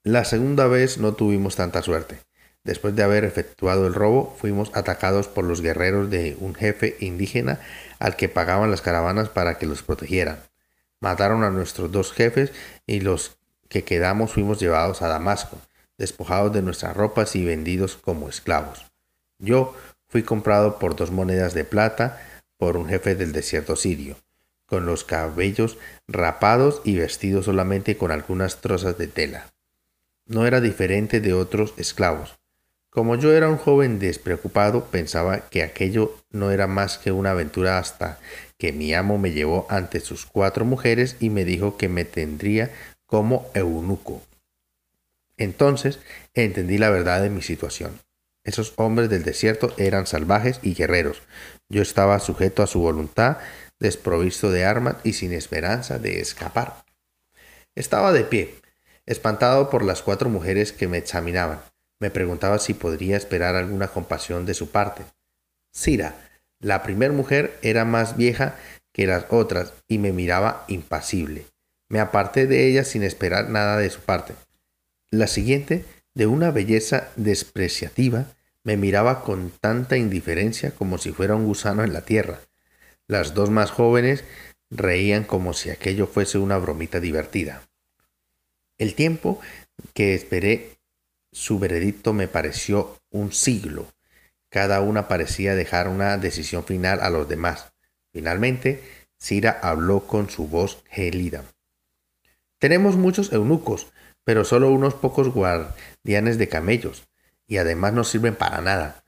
La 0.03 0.25
segunda 0.25 0.67
vez 0.67 0.97
no 0.97 1.13
tuvimos 1.13 1.55
tanta 1.55 1.81
suerte. 1.81 2.19
Después 2.63 2.95
de 2.95 3.03
haber 3.03 3.23
efectuado 3.23 3.87
el 3.87 3.93
robo, 3.93 4.35
fuimos 4.37 4.71
atacados 4.73 5.27
por 5.27 5.45
los 5.45 5.61
guerreros 5.61 6.09
de 6.09 6.35
un 6.39 6.53
jefe 6.53 6.97
indígena 6.99 7.59
al 7.99 8.15
que 8.15 8.27
pagaban 8.27 8.71
las 8.71 8.81
caravanas 8.81 9.29
para 9.29 9.57
que 9.57 9.65
los 9.65 9.83
protegieran. 9.83 10.39
Mataron 10.99 11.43
a 11.43 11.49
nuestros 11.49 11.91
dos 11.91 12.11
jefes 12.11 12.51
y 12.85 13.01
los 13.01 13.37
que 13.69 13.83
quedamos 13.83 14.33
fuimos 14.33 14.59
llevados 14.59 15.01
a 15.01 15.07
Damasco, 15.07 15.59
despojados 15.97 16.51
de 16.53 16.61
nuestras 16.61 16.95
ropas 16.95 17.35
y 17.35 17.45
vendidos 17.45 17.95
como 17.95 18.29
esclavos. 18.29 18.85
Yo 19.39 19.75
fui 20.07 20.23
comprado 20.23 20.79
por 20.79 20.95
dos 20.95 21.11
monedas 21.11 21.53
de 21.53 21.63
plata 21.63 22.21
por 22.57 22.77
un 22.77 22.87
jefe 22.87 23.15
del 23.15 23.31
desierto 23.31 23.75
sirio, 23.75 24.17
con 24.65 24.85
los 24.85 25.03
cabellos 25.03 25.77
rapados 26.07 26.81
y 26.83 26.97
vestido 26.97 27.43
solamente 27.43 27.97
con 27.97 28.11
algunas 28.11 28.61
trozas 28.61 28.97
de 28.97 29.07
tela. 29.07 29.53
No 30.25 30.45
era 30.45 30.59
diferente 30.59 31.21
de 31.21 31.33
otros 31.33 31.73
esclavos. 31.77 32.37
Como 32.89 33.15
yo 33.15 33.31
era 33.31 33.47
un 33.47 33.57
joven 33.57 33.99
despreocupado, 33.99 34.85
pensaba 34.85 35.49
que 35.49 35.61
aquello 35.61 36.17
no 36.31 36.51
era 36.51 36.67
más 36.67 36.97
que 36.97 37.11
una 37.11 37.31
aventura 37.31 37.77
hasta 37.77 38.19
que 38.57 38.73
mi 38.73 38.93
amo 38.93 39.17
me 39.17 39.31
llevó 39.31 39.67
ante 39.69 39.99
sus 39.99 40.25
cuatro 40.25 40.65
mujeres 40.65 41.15
y 41.19 41.29
me 41.29 41.45
dijo 41.45 41.77
que 41.77 41.89
me 41.89 42.05
tendría 42.05 42.71
como 43.05 43.49
eunuco. 43.53 44.23
Entonces 45.37 45.99
entendí 46.33 46.77
la 46.77 46.89
verdad 46.89 47.21
de 47.21 47.29
mi 47.29 47.41
situación. 47.41 47.99
Esos 48.43 48.73
hombres 48.77 49.09
del 49.09 49.23
desierto 49.23 49.73
eran 49.77 50.07
salvajes 50.07 50.59
y 50.63 50.73
guerreros. 50.73 51.21
Yo 51.69 51.81
estaba 51.81 52.19
sujeto 52.19 52.63
a 52.63 52.67
su 52.67 52.79
voluntad, 52.79 53.37
desprovisto 53.79 54.51
de 54.51 54.65
armas 54.65 54.97
y 55.03 55.13
sin 55.13 55.33
esperanza 55.33 55.99
de 55.99 56.19
escapar. 56.19 56.85
Estaba 57.75 58.11
de 58.11 58.23
pie, 58.23 58.55
espantado 59.05 59.69
por 59.69 59.83
las 59.83 60.01
cuatro 60.01 60.29
mujeres 60.29 60.71
que 60.71 60.87
me 60.87 60.97
examinaban. 60.97 61.61
Me 61.99 62.09
preguntaba 62.09 62.59
si 62.59 62.73
podría 62.73 63.17
esperar 63.17 63.55
alguna 63.55 63.87
compasión 63.87 64.45
de 64.45 64.53
su 64.53 64.69
parte. 64.69 65.03
Sira, 65.73 66.15
la 66.59 66.83
primera 66.83 67.13
mujer, 67.13 67.57
era 67.61 67.85
más 67.85 68.17
vieja 68.17 68.55
que 68.93 69.05
las 69.05 69.25
otras 69.29 69.73
y 69.87 69.99
me 69.99 70.11
miraba 70.11 70.65
impasible. 70.67 71.45
Me 71.89 71.99
aparté 71.99 72.47
de 72.47 72.67
ella 72.67 72.83
sin 72.83 73.03
esperar 73.03 73.49
nada 73.49 73.77
de 73.77 73.89
su 73.89 74.01
parte. 74.01 74.33
La 75.11 75.27
siguiente, 75.27 75.85
de 76.15 76.27
una 76.27 76.51
belleza 76.51 77.09
despreciativa, 77.15 78.25
me 78.67 78.75
miraba 78.75 79.23
con 79.23 79.49
tanta 79.61 79.95
indiferencia 79.95 80.71
como 80.71 80.97
si 80.97 81.13
fuera 81.13 81.35
un 81.35 81.45
gusano 81.45 81.85
en 81.85 81.93
la 81.93 82.01
tierra. 82.01 82.41
Las 83.07 83.33
dos 83.33 83.49
más 83.49 83.71
jóvenes 83.71 84.25
reían 84.69 85.23
como 85.23 85.53
si 85.53 85.69
aquello 85.69 86.05
fuese 86.05 86.37
una 86.37 86.57
bromita 86.57 86.99
divertida. 86.99 87.61
El 88.77 88.93
tiempo 88.93 89.39
que 89.93 90.15
esperé 90.15 90.71
su 91.31 91.59
veredicto 91.59 92.11
me 92.11 92.27
pareció 92.27 92.99
un 93.09 93.31
siglo. 93.31 93.87
Cada 94.49 94.81
una 94.81 95.07
parecía 95.07 95.55
dejar 95.55 95.87
una 95.87 96.17
decisión 96.17 96.65
final 96.65 96.99
a 96.99 97.09
los 97.09 97.29
demás. 97.29 97.71
Finalmente, 98.11 98.83
Cira 99.17 99.61
habló 99.63 100.07
con 100.07 100.29
su 100.29 100.49
voz 100.49 100.83
gélida. 100.89 101.45
Tenemos 102.59 102.97
muchos 102.97 103.31
eunucos, 103.31 103.93
pero 104.25 104.43
solo 104.43 104.69
unos 104.71 104.93
pocos 104.93 105.29
guardianes 105.29 106.37
de 106.37 106.49
camellos, 106.49 107.07
y 107.47 107.57
además 107.57 107.93
no 107.93 108.03
sirven 108.03 108.35
para 108.35 108.61
nada. 108.61 109.03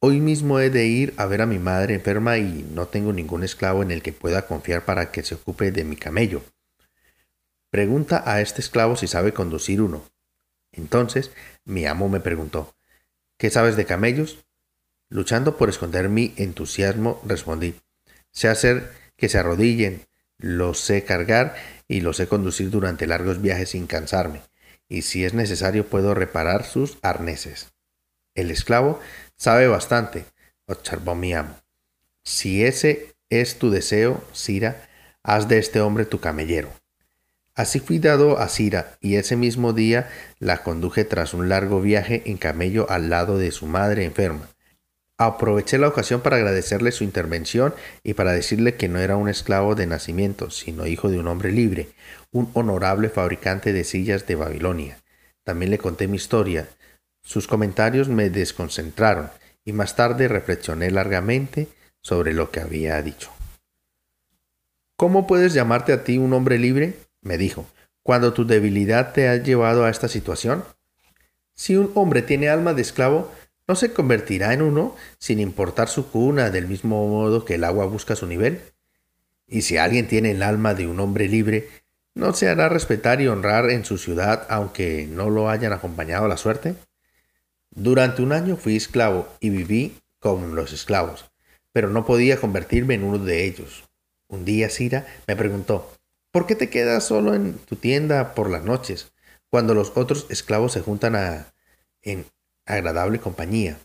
Hoy 0.00 0.20
mismo 0.20 0.60
he 0.60 0.68
de 0.70 0.86
ir 0.86 1.14
a 1.16 1.26
ver 1.26 1.40
a 1.40 1.46
mi 1.46 1.58
madre 1.58 1.94
enferma 1.94 2.36
y 2.36 2.66
no 2.74 2.86
tengo 2.86 3.12
ningún 3.12 3.44
esclavo 3.44 3.82
en 3.82 3.90
el 3.90 4.02
que 4.02 4.12
pueda 4.12 4.46
confiar 4.46 4.84
para 4.84 5.10
que 5.10 5.22
se 5.22 5.36
ocupe 5.36 5.70
de 5.70 5.84
mi 5.84 5.96
camello. 5.96 6.42
Pregunta 7.70 8.22
a 8.26 8.40
este 8.40 8.60
esclavo 8.60 8.96
si 8.96 9.06
sabe 9.06 9.32
conducir 9.32 9.80
uno. 9.80 10.04
Entonces 10.72 11.30
mi 11.64 11.86
amo 11.86 12.08
me 12.08 12.20
preguntó, 12.20 12.74
¿qué 13.38 13.50
sabes 13.50 13.76
de 13.76 13.86
camellos? 13.86 14.44
Luchando 15.08 15.56
por 15.56 15.68
esconder 15.68 16.08
mi 16.08 16.34
entusiasmo, 16.36 17.22
respondí, 17.24 17.80
sé 18.32 18.48
hacer 18.48 18.92
que 19.16 19.28
se 19.28 19.38
arrodillen, 19.38 20.06
los 20.36 20.80
sé 20.80 21.04
cargar 21.04 21.54
y 21.88 22.00
los 22.00 22.18
sé 22.18 22.28
conducir 22.28 22.70
durante 22.70 23.06
largos 23.06 23.40
viajes 23.40 23.70
sin 23.70 23.86
cansarme, 23.86 24.42
y 24.88 25.02
si 25.02 25.24
es 25.24 25.32
necesario 25.32 25.86
puedo 25.86 26.14
reparar 26.14 26.64
sus 26.64 26.98
arneses. 27.02 27.75
El 28.36 28.52
esclavo 28.52 29.00
sabe 29.34 29.66
bastante, 29.66 30.24
observó 30.66 31.14
mi 31.14 31.34
amo. 31.34 31.56
Si 32.22 32.64
ese 32.64 33.16
es 33.30 33.58
tu 33.58 33.70
deseo, 33.70 34.22
Sira, 34.32 34.86
haz 35.22 35.48
de 35.48 35.58
este 35.58 35.80
hombre 35.80 36.04
tu 36.04 36.20
camellero. 36.20 36.70
Así 37.54 37.80
fui 37.80 37.98
dado 37.98 38.38
a 38.38 38.48
Sira, 38.48 38.98
y 39.00 39.16
ese 39.16 39.34
mismo 39.34 39.72
día 39.72 40.10
la 40.38 40.62
conduje 40.62 41.04
tras 41.04 41.32
un 41.32 41.48
largo 41.48 41.80
viaje 41.80 42.22
en 42.26 42.36
camello 42.36 42.88
al 42.90 43.08
lado 43.08 43.38
de 43.38 43.50
su 43.50 43.66
madre 43.66 44.04
enferma. 44.04 44.48
Aproveché 45.18 45.78
la 45.78 45.88
ocasión 45.88 46.20
para 46.20 46.36
agradecerle 46.36 46.92
su 46.92 47.02
intervención 47.02 47.74
y 48.02 48.12
para 48.12 48.32
decirle 48.32 48.74
que 48.74 48.88
no 48.88 48.98
era 48.98 49.16
un 49.16 49.30
esclavo 49.30 49.74
de 49.74 49.86
nacimiento, 49.86 50.50
sino 50.50 50.86
hijo 50.86 51.08
de 51.08 51.18
un 51.18 51.28
hombre 51.28 51.50
libre, 51.52 51.88
un 52.32 52.50
honorable 52.52 53.08
fabricante 53.08 53.72
de 53.72 53.84
sillas 53.84 54.26
de 54.26 54.34
Babilonia. 54.34 54.98
También 55.42 55.70
le 55.70 55.78
conté 55.78 56.06
mi 56.06 56.16
historia. 56.16 56.68
Sus 57.26 57.48
comentarios 57.48 58.08
me 58.08 58.30
desconcentraron 58.30 59.30
y 59.64 59.72
más 59.72 59.96
tarde 59.96 60.28
reflexioné 60.28 60.92
largamente 60.92 61.66
sobre 62.00 62.32
lo 62.32 62.52
que 62.52 62.60
había 62.60 63.02
dicho. 63.02 63.30
¿Cómo 64.96 65.26
puedes 65.26 65.52
llamarte 65.52 65.92
a 65.92 66.04
ti 66.04 66.18
un 66.18 66.32
hombre 66.32 66.56
libre? 66.56 66.94
me 67.22 67.36
dijo, 67.36 67.66
cuando 68.04 68.32
tu 68.32 68.46
debilidad 68.46 69.12
te 69.12 69.28
ha 69.28 69.36
llevado 69.38 69.84
a 69.84 69.90
esta 69.90 70.06
situación? 70.06 70.62
Si 71.52 71.74
un 71.74 71.90
hombre 71.96 72.22
tiene 72.22 72.48
alma 72.48 72.74
de 72.74 72.82
esclavo, 72.82 73.32
¿no 73.66 73.74
se 73.74 73.92
convertirá 73.92 74.54
en 74.54 74.62
uno 74.62 74.94
sin 75.18 75.40
importar 75.40 75.88
su 75.88 76.08
cuna 76.08 76.50
del 76.50 76.68
mismo 76.68 77.08
modo 77.08 77.44
que 77.44 77.56
el 77.56 77.64
agua 77.64 77.86
busca 77.86 78.14
su 78.14 78.28
nivel? 78.28 78.60
Y 79.48 79.62
si 79.62 79.78
alguien 79.78 80.06
tiene 80.06 80.30
el 80.30 80.44
alma 80.44 80.74
de 80.74 80.86
un 80.86 81.00
hombre 81.00 81.26
libre, 81.26 81.68
¿no 82.14 82.32
se 82.34 82.48
hará 82.48 82.68
respetar 82.68 83.20
y 83.20 83.26
honrar 83.26 83.68
en 83.70 83.84
su 83.84 83.98
ciudad 83.98 84.46
aunque 84.48 85.08
no 85.10 85.28
lo 85.28 85.50
hayan 85.50 85.72
acompañado 85.72 86.28
la 86.28 86.36
suerte? 86.36 86.76
Durante 87.78 88.22
un 88.22 88.32
año 88.32 88.56
fui 88.56 88.74
esclavo 88.74 89.28
y 89.38 89.50
viví 89.50 90.00
con 90.18 90.54
los 90.54 90.72
esclavos, 90.72 91.30
pero 91.72 91.90
no 91.90 92.06
podía 92.06 92.40
convertirme 92.40 92.94
en 92.94 93.04
uno 93.04 93.18
de 93.18 93.44
ellos. 93.44 93.84
Un 94.28 94.46
día 94.46 94.70
Sira 94.70 95.06
me 95.26 95.36
preguntó, 95.36 95.92
¿Por 96.30 96.46
qué 96.46 96.54
te 96.54 96.70
quedas 96.70 97.04
solo 97.04 97.34
en 97.34 97.58
tu 97.58 97.76
tienda 97.76 98.34
por 98.34 98.48
las 98.48 98.64
noches, 98.64 99.12
cuando 99.50 99.74
los 99.74 99.92
otros 99.94 100.26
esclavos 100.30 100.72
se 100.72 100.80
juntan 100.80 101.44
en 102.00 102.24
agradable 102.64 103.20
compañía? 103.20 103.76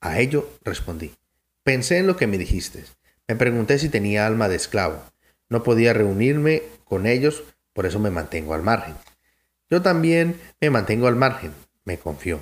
A 0.00 0.18
ello 0.20 0.48
respondí. 0.62 1.14
Pensé 1.62 1.98
en 1.98 2.06
lo 2.06 2.16
que 2.16 2.26
me 2.26 2.38
dijiste. 2.38 2.86
Me 3.28 3.36
pregunté 3.36 3.78
si 3.78 3.90
tenía 3.90 4.26
alma 4.26 4.48
de 4.48 4.56
esclavo. 4.56 5.02
No 5.50 5.62
podía 5.62 5.92
reunirme 5.92 6.62
con 6.86 7.06
ellos, 7.06 7.44
por 7.74 7.84
eso 7.84 7.98
me 7.98 8.08
mantengo 8.08 8.54
al 8.54 8.62
margen. 8.62 8.94
Yo 9.68 9.82
también 9.82 10.40
me 10.58 10.70
mantengo 10.70 11.06
al 11.06 11.16
margen, 11.16 11.52
me 11.84 11.98
confió. 11.98 12.40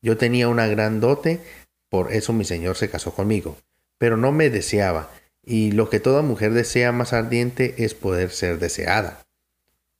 Yo 0.00 0.16
tenía 0.16 0.48
una 0.48 0.66
gran 0.66 1.00
dote, 1.00 1.40
por 1.88 2.12
eso 2.12 2.32
mi 2.32 2.44
señor 2.44 2.76
se 2.76 2.90
casó 2.90 3.14
conmigo, 3.14 3.56
pero 3.98 4.16
no 4.16 4.32
me 4.32 4.50
deseaba, 4.50 5.10
y 5.44 5.72
lo 5.72 5.90
que 5.90 6.00
toda 6.00 6.22
mujer 6.22 6.52
desea 6.52 6.92
más 6.92 7.12
ardiente 7.12 7.74
es 7.78 7.94
poder 7.94 8.30
ser 8.30 8.58
deseada. 8.58 9.26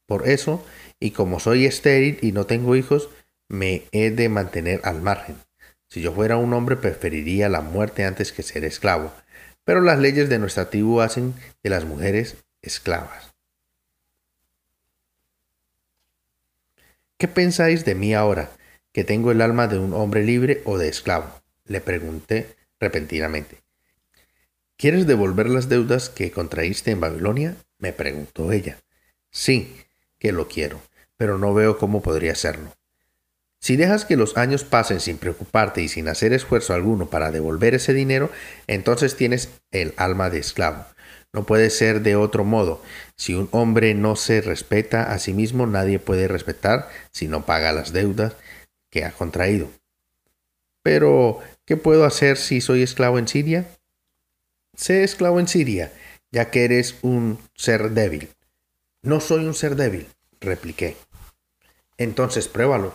Por 0.06 0.28
eso, 0.28 0.64
y 1.00 1.10
como 1.10 1.40
soy 1.40 1.66
estéril 1.66 2.18
y 2.22 2.32
no 2.32 2.46
tengo 2.46 2.76
hijos, 2.76 3.10
me 3.48 3.84
he 3.92 4.10
de 4.10 4.28
mantener 4.28 4.80
al 4.84 5.02
margen. 5.02 5.36
Si 5.88 6.02
yo 6.02 6.12
fuera 6.12 6.36
un 6.36 6.52
hombre 6.52 6.76
preferiría 6.76 7.48
la 7.48 7.62
muerte 7.62 8.04
antes 8.04 8.32
que 8.32 8.42
ser 8.42 8.64
esclavo, 8.64 9.12
pero 9.64 9.80
las 9.80 9.98
leyes 9.98 10.28
de 10.28 10.38
nuestra 10.38 10.70
tribu 10.70 11.00
hacen 11.00 11.34
de 11.62 11.70
las 11.70 11.84
mujeres 11.84 12.36
esclavas. 12.62 13.34
¿Qué 17.16 17.26
pensáis 17.26 17.84
de 17.84 17.94
mí 17.94 18.14
ahora, 18.14 18.50
que 18.98 19.04
tengo 19.04 19.30
el 19.30 19.42
alma 19.42 19.68
de 19.68 19.78
un 19.78 19.94
hombre 19.94 20.24
libre 20.24 20.60
o 20.64 20.76
de 20.76 20.88
esclavo? 20.88 21.40
Le 21.66 21.80
pregunté 21.80 22.56
repentinamente. 22.80 23.62
¿Quieres 24.76 25.06
devolver 25.06 25.48
las 25.48 25.68
deudas 25.68 26.08
que 26.08 26.32
contraíste 26.32 26.90
en 26.90 26.98
Babilonia? 26.98 27.54
me 27.78 27.92
preguntó 27.92 28.50
ella. 28.50 28.78
Sí, 29.30 29.76
que 30.18 30.32
lo 30.32 30.48
quiero, 30.48 30.80
pero 31.16 31.38
no 31.38 31.54
veo 31.54 31.78
cómo 31.78 32.02
podría 32.02 32.32
hacerlo. 32.32 32.74
Si 33.60 33.76
dejas 33.76 34.04
que 34.04 34.16
los 34.16 34.36
años 34.36 34.64
pasen 34.64 34.98
sin 34.98 35.16
preocuparte 35.16 35.80
y 35.80 35.86
sin 35.86 36.08
hacer 36.08 36.32
esfuerzo 36.32 36.74
alguno 36.74 37.08
para 37.08 37.30
devolver 37.30 37.76
ese 37.76 37.94
dinero, 37.94 38.32
entonces 38.66 39.14
tienes 39.14 39.50
el 39.70 39.94
alma 39.96 40.28
de 40.28 40.40
esclavo. 40.40 40.86
No 41.32 41.44
puede 41.44 41.70
ser 41.70 42.00
de 42.00 42.16
otro 42.16 42.42
modo. 42.42 42.82
Si 43.14 43.34
un 43.34 43.48
hombre 43.52 43.94
no 43.94 44.16
se 44.16 44.40
respeta 44.40 45.12
a 45.12 45.20
sí 45.20 45.34
mismo, 45.34 45.68
nadie 45.68 46.00
puede 46.00 46.26
respetar 46.26 46.88
si 47.12 47.28
no 47.28 47.46
paga 47.46 47.70
las 47.70 47.92
deudas 47.92 48.34
que 48.90 49.04
ha 49.04 49.12
contraído. 49.12 49.68
Pero, 50.82 51.40
¿qué 51.64 51.76
puedo 51.76 52.04
hacer 52.04 52.36
si 52.36 52.60
soy 52.60 52.82
esclavo 52.82 53.18
en 53.18 53.28
Siria? 53.28 53.66
Sé 54.74 55.04
esclavo 55.04 55.40
en 55.40 55.48
Siria, 55.48 55.92
ya 56.30 56.50
que 56.50 56.64
eres 56.64 56.96
un 57.02 57.38
ser 57.54 57.90
débil. 57.90 58.30
No 59.02 59.20
soy 59.20 59.44
un 59.44 59.54
ser 59.54 59.76
débil, 59.76 60.06
repliqué. 60.40 60.96
Entonces 61.96 62.48
pruébalo. 62.48 62.94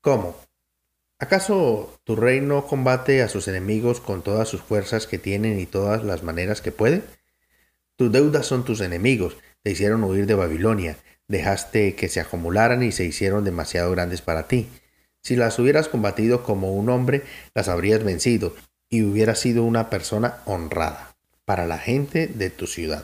¿Cómo? 0.00 0.36
¿Acaso 1.18 1.98
tu 2.04 2.14
rey 2.16 2.40
no 2.40 2.66
combate 2.66 3.22
a 3.22 3.28
sus 3.28 3.48
enemigos 3.48 4.00
con 4.00 4.22
todas 4.22 4.48
sus 4.48 4.60
fuerzas 4.60 5.06
que 5.06 5.18
tienen 5.18 5.58
y 5.58 5.66
todas 5.66 6.04
las 6.04 6.22
maneras 6.22 6.60
que 6.60 6.72
puede? 6.72 7.02
Tus 7.96 8.12
deudas 8.12 8.44
son 8.44 8.64
tus 8.64 8.82
enemigos, 8.82 9.38
te 9.62 9.70
hicieron 9.70 10.04
huir 10.04 10.26
de 10.26 10.34
Babilonia, 10.34 10.98
dejaste 11.28 11.94
que 11.94 12.08
se 12.08 12.20
acumularan 12.20 12.82
y 12.82 12.92
se 12.92 13.04
hicieron 13.04 13.44
demasiado 13.44 13.90
grandes 13.90 14.20
para 14.20 14.46
ti. 14.46 14.68
Si 15.26 15.34
las 15.34 15.58
hubieras 15.58 15.88
combatido 15.88 16.44
como 16.44 16.72
un 16.72 16.88
hombre, 16.88 17.24
las 17.52 17.66
habrías 17.66 18.04
vencido, 18.04 18.54
y 18.88 19.02
hubieras 19.02 19.40
sido 19.40 19.64
una 19.64 19.90
persona 19.90 20.38
honrada 20.44 21.16
para 21.44 21.66
la 21.66 21.78
gente 21.78 22.28
de 22.28 22.48
tu 22.48 22.68
ciudad. 22.68 23.02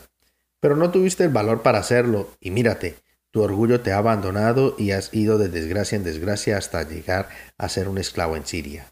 Pero 0.61 0.77
no 0.77 0.93
tuviste 0.93 1.25
el 1.25 1.31
valor 1.31 1.63
para 1.63 1.81
hacerlo 1.81 2.31
y 2.39 2.53
mírate, 2.53 2.95
tu 3.33 3.43
orgullo 3.43 3.81
te 3.81 3.91
ha 3.91 3.99
abandonado 3.99 4.77
y 4.79 4.93
has 4.93 5.13
ido 5.13 5.37
de 5.37 5.49
desgracia 5.49 5.97
en 5.97 6.05
desgracia 6.05 6.57
hasta 6.57 6.89
llegar 6.89 7.29
a 7.59 7.69
ser 7.69 7.89
un 7.89 7.99
esclavo 7.99 8.37
en 8.37 8.47
Siria. 8.47 8.87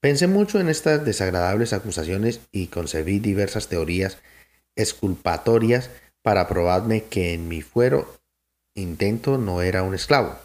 Pensé 0.00 0.26
mucho 0.26 0.60
en 0.60 0.68
estas 0.68 1.02
desagradables 1.02 1.72
acusaciones 1.72 2.42
y 2.52 2.66
concebí 2.66 3.18
diversas 3.18 3.68
teorías 3.68 4.18
exculpatorias 4.76 5.88
para 6.20 6.48
probarme 6.48 7.04
que 7.04 7.32
en 7.32 7.48
mi 7.48 7.62
fuero 7.62 8.14
intento 8.74 9.38
no 9.38 9.62
era 9.62 9.82
un 9.82 9.94
esclavo, 9.94 10.38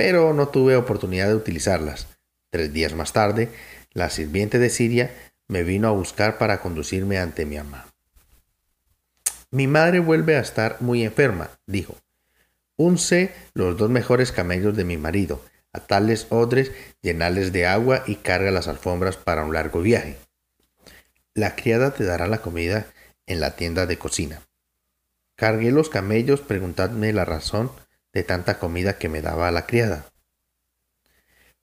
pero 0.00 0.32
no 0.32 0.48
tuve 0.48 0.76
oportunidad 0.76 1.28
de 1.28 1.34
utilizarlas. 1.34 2.06
Tres 2.48 2.72
días 2.72 2.94
más 2.94 3.12
tarde, 3.12 3.50
la 3.92 4.08
sirviente 4.08 4.58
de 4.58 4.70
Siria 4.70 5.10
me 5.46 5.62
vino 5.62 5.88
a 5.88 5.90
buscar 5.90 6.38
para 6.38 6.62
conducirme 6.62 7.18
ante 7.18 7.44
mi 7.44 7.58
mamá. 7.58 7.86
Mi 9.50 9.66
madre 9.66 10.00
vuelve 10.00 10.36
a 10.36 10.40
estar 10.40 10.78
muy 10.80 11.04
enferma, 11.04 11.50
dijo. 11.66 11.96
Unce 12.78 13.34
los 13.52 13.76
dos 13.76 13.90
mejores 13.90 14.32
camellos 14.32 14.74
de 14.74 14.84
mi 14.84 14.96
marido, 14.96 15.44
a 15.74 15.80
tales 15.80 16.28
odres, 16.30 16.72
llenales 17.02 17.52
de 17.52 17.66
agua 17.66 18.02
y 18.06 18.14
carga 18.14 18.50
las 18.50 18.68
alfombras 18.68 19.18
para 19.18 19.44
un 19.44 19.52
largo 19.52 19.82
viaje. 19.82 20.16
La 21.34 21.56
criada 21.56 21.90
te 21.90 22.04
dará 22.04 22.26
la 22.26 22.38
comida 22.38 22.86
en 23.26 23.40
la 23.40 23.54
tienda 23.54 23.84
de 23.84 23.98
cocina. 23.98 24.40
Cargué 25.36 25.70
los 25.72 25.90
camellos, 25.90 26.40
preguntadme 26.40 27.12
la 27.12 27.26
razón 27.26 27.70
de 28.12 28.22
tanta 28.22 28.58
comida 28.58 28.98
que 28.98 29.08
me 29.08 29.22
daba 29.22 29.50
la 29.50 29.66
criada. 29.66 30.06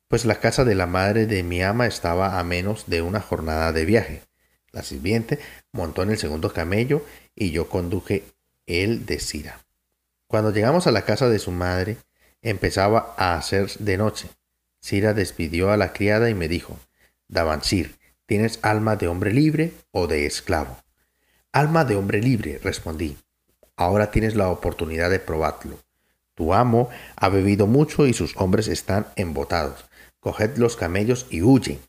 Pues 0.07 0.25
la 0.25 0.39
casa 0.39 0.63
de 0.63 0.75
la 0.75 0.85
madre 0.87 1.25
de 1.25 1.43
mi 1.43 1.61
ama 1.61 1.85
estaba 1.85 2.39
a 2.39 2.43
menos 2.43 2.85
de 2.87 3.01
una 3.01 3.19
jornada 3.19 3.73
de 3.73 3.85
viaje. 3.85 4.21
La 4.71 4.83
sirviente 4.83 5.39
montó 5.73 6.03
en 6.03 6.11
el 6.11 6.17
segundo 6.17 6.53
camello 6.53 7.05
y 7.35 7.51
yo 7.51 7.67
conduje 7.67 8.23
el 8.65 9.05
de 9.05 9.19
Sira. 9.19 9.65
Cuando 10.27 10.51
llegamos 10.51 10.87
a 10.87 10.91
la 10.91 11.03
casa 11.03 11.29
de 11.29 11.39
su 11.39 11.51
madre, 11.51 11.97
empezaba 12.41 13.15
a 13.17 13.37
hacer 13.37 13.69
de 13.79 13.97
noche. 13.97 14.29
Sira 14.79 15.13
despidió 15.13 15.71
a 15.71 15.77
la 15.77 15.93
criada 15.93 16.29
y 16.29 16.33
me 16.33 16.47
dijo, 16.47 16.79
Davansir, 17.27 17.97
¿tienes 18.25 18.59
alma 18.61 18.95
de 18.95 19.07
hombre 19.07 19.33
libre 19.33 19.73
o 19.91 20.07
de 20.07 20.25
esclavo? 20.25 20.77
Alma 21.51 21.83
de 21.85 21.95
hombre 21.95 22.21
libre, 22.21 22.59
respondí. 22.63 23.17
Ahora 23.75 24.11
tienes 24.11 24.35
la 24.35 24.49
oportunidad 24.49 25.09
de 25.09 25.19
probarlo. 25.19 25.79
Tu 26.37 26.53
amo 26.53 26.89
ha 27.15 27.29
bebido 27.29 27.65
mucho 27.65 28.05
y 28.05 28.13
sus 28.13 28.37
hombres 28.37 28.67
están 28.67 29.07
embotados. 29.15 29.85
Coged 30.19 30.57
los 30.57 30.75
camellos 30.75 31.25
y 31.31 31.41
huye. 31.41 31.79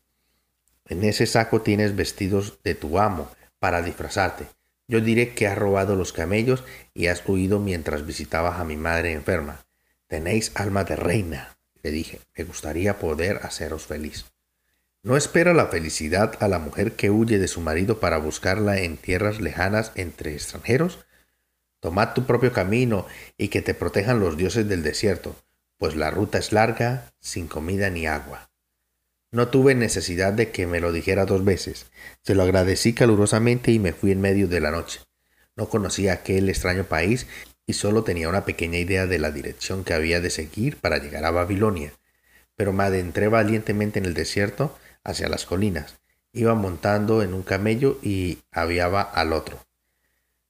En 0.87 1.03
ese 1.03 1.27
saco 1.27 1.61
tienes 1.61 1.95
vestidos 1.95 2.57
de 2.63 2.73
tu 2.73 2.97
amo 2.97 3.29
para 3.59 3.83
disfrazarte. 3.83 4.47
Yo 4.87 5.01
diré 5.01 5.35
que 5.35 5.45
has 5.45 5.55
robado 5.55 5.95
los 5.95 6.13
camellos 6.13 6.63
y 6.95 7.07
has 7.07 7.21
huido 7.29 7.59
mientras 7.59 8.07
visitabas 8.07 8.59
a 8.59 8.63
mi 8.63 8.75
madre 8.75 9.11
enferma. 9.11 9.67
Tenéis 10.07 10.51
alma 10.55 10.83
de 10.83 10.95
reina, 10.95 11.55
le 11.83 11.91
dije. 11.91 12.19
Me 12.35 12.43
gustaría 12.43 12.97
poder 12.97 13.41
haceros 13.43 13.85
feliz. 13.85 14.25
¿No 15.03 15.15
espera 15.15 15.53
la 15.53 15.67
felicidad 15.67 16.33
a 16.39 16.47
la 16.47 16.57
mujer 16.57 16.93
que 16.93 17.11
huye 17.11 17.37
de 17.37 17.47
su 17.47 17.61
marido 17.61 17.99
para 17.99 18.17
buscarla 18.17 18.79
en 18.79 18.97
tierras 18.97 19.39
lejanas 19.39 19.91
entre 19.93 20.33
extranjeros? 20.33 21.05
Tomad 21.79 22.13
tu 22.13 22.25
propio 22.25 22.51
camino 22.51 23.05
y 23.37 23.47
que 23.47 23.61
te 23.61 23.73
protejan 23.73 24.19
los 24.19 24.35
dioses 24.37 24.67
del 24.67 24.83
desierto, 24.83 25.35
pues 25.77 25.95
la 25.95 26.11
ruta 26.11 26.37
es 26.37 26.51
larga, 26.51 27.13
sin 27.19 27.47
comida 27.47 27.89
ni 27.89 28.05
agua. 28.05 28.49
No 29.31 29.47
tuve 29.47 29.75
necesidad 29.75 30.33
de 30.33 30.51
que 30.51 30.67
me 30.67 30.79
lo 30.79 30.91
dijera 30.91 31.25
dos 31.25 31.45
veces. 31.45 31.85
Se 32.23 32.35
lo 32.35 32.43
agradecí 32.43 32.93
calurosamente 32.93 33.71
y 33.71 33.79
me 33.79 33.93
fui 33.93 34.11
en 34.11 34.21
medio 34.21 34.47
de 34.47 34.59
la 34.59 34.71
noche. 34.71 35.01
No 35.55 35.69
conocía 35.69 36.13
aquel 36.13 36.49
extraño 36.49 36.83
país 36.85 37.27
y 37.67 37.73
solo 37.73 38.03
tenía 38.03 38.27
una 38.27 38.43
pequeña 38.43 38.79
idea 38.79 39.05
de 39.05 39.19
la 39.19 39.31
dirección 39.31 39.83
que 39.83 39.93
había 39.93 40.19
de 40.19 40.31
seguir 40.31 40.77
para 40.77 40.97
llegar 40.97 41.25
a 41.25 41.31
Babilonia. 41.31 41.93
Pero 42.55 42.73
me 42.73 42.83
adentré 42.83 43.27
valientemente 43.27 43.99
en 43.99 44.05
el 44.05 44.15
desierto 44.15 44.75
hacia 45.03 45.29
las 45.29 45.45
colinas. 45.45 45.99
Iba 46.33 46.55
montando 46.55 47.21
en 47.21 47.33
un 47.33 47.43
camello 47.43 47.99
y 48.01 48.39
aviaba 48.51 49.01
al 49.01 49.31
otro. 49.31 49.59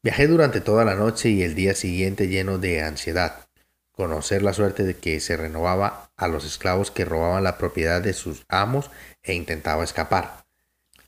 Viajé 0.02 0.28
durante 0.28 0.62
toda 0.62 0.86
la 0.86 0.96
noche 0.96 1.30
y 1.30 1.44
el 1.44 1.56
día 1.56 1.76
siguiente 1.76 2.30
lleno 2.30 2.58
de 2.58 2.82
ansiedad. 2.82 3.50
Conocer 3.92 4.42
la 4.42 4.54
suerte 4.54 4.84
de 4.84 4.96
que 4.96 5.20
se 5.20 5.36
renovaba 5.36 6.10
a 6.16 6.30
los 6.30 6.46
esclavos 6.46 6.90
que 6.90 7.04
robaban 7.04 7.44
la 7.44 7.58
propiedad 7.58 8.02
de 8.02 8.14
sus 8.14 8.46
amos 8.48 8.92
e 9.24 9.34
intentaba 9.34 9.84
escapar. 9.84 10.46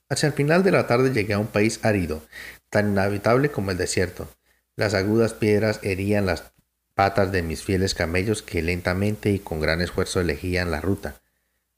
Hacia 0.10 0.28
el 0.28 0.34
final 0.34 0.64
de 0.64 0.72
la 0.72 0.88
tarde 0.88 1.14
llegué 1.14 1.34
a 1.34 1.40
un 1.40 1.48
país 1.48 1.80
árido, 1.84 2.22
tan 2.70 2.90
inhabitable 2.90 3.50
como 3.50 3.72
el 3.72 3.78
desierto. 3.78 4.28
Las 4.76 4.94
agudas 4.94 5.34
piedras 5.34 5.80
herían 5.84 6.26
las 6.26 6.52
patas 6.94 7.32
de 7.32 7.44
mis 7.44 7.64
fieles 7.64 7.96
camellos 7.96 8.42
que 8.42 8.62
lentamente 8.62 9.32
y 9.32 9.40
con 9.40 9.62
gran 9.62 9.80
esfuerzo 9.80 10.20
elegían 10.20 10.70
la 10.70 10.82
ruta. 10.82 11.22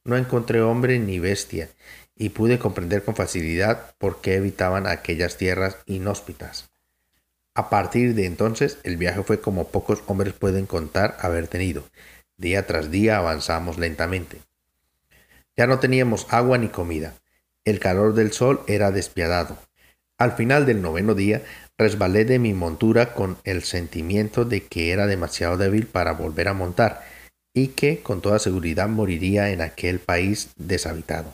No 0.04 0.18
encontré 0.18 0.64
hombre 0.64 0.98
ni 0.98 1.20
bestia, 1.20 1.70
y 2.16 2.30
pude 2.30 2.58
comprender 2.58 3.04
con 3.04 3.16
facilidad 3.16 3.96
por 4.00 4.20
qué 4.22 4.36
evitaban 4.36 4.88
aquellas 4.88 5.38
tierras 5.38 5.78
inhóspitas. 5.86 6.73
A 7.56 7.70
partir 7.70 8.16
de 8.16 8.26
entonces, 8.26 8.80
el 8.84 8.98
viaje 8.98 9.22
fue 9.24 9.40
como 9.40 9.68
pocos 9.68 10.02
hombres 10.08 10.34
pueden 10.34 10.66
contar 10.66 11.18
haber 11.20 11.48
tenido. 11.48 11.84
Día 12.36 12.66
tras 12.66 12.90
día 12.90 13.18
avanzamos 13.18 13.78
lentamente. 13.78 14.40
Ya 15.56 15.68
no 15.68 15.80
teníamos 15.80 16.26
agua 16.32 16.58
ni 16.58 16.70
comida. 16.70 17.14
El 17.64 17.80
calor 17.80 18.16
del 18.16 18.34
sol 18.34 18.62
era 18.68 18.92
despiadado. 18.92 19.58
Al 20.18 20.32
final 20.32 20.66
del 20.66 20.82
noveno 20.82 21.14
día, 21.14 21.44
resbalé 21.78 22.26
de 22.26 22.40
mi 22.40 22.54
montura 22.54 23.14
con 23.14 23.38
el 23.44 23.64
sentimiento 23.64 24.46
de 24.46 24.64
que 24.66 24.92
era 24.92 25.06
demasiado 25.06 25.58
débil 25.58 25.86
para 25.86 26.14
volver 26.14 26.48
a 26.48 26.54
montar 26.54 27.04
y 27.54 27.70
que 27.70 28.02
con 28.02 28.22
toda 28.22 28.40
seguridad 28.40 28.90
moriría 28.90 29.52
en 29.52 29.62
aquel 29.62 30.00
país 30.00 30.50
deshabitado. 30.56 31.34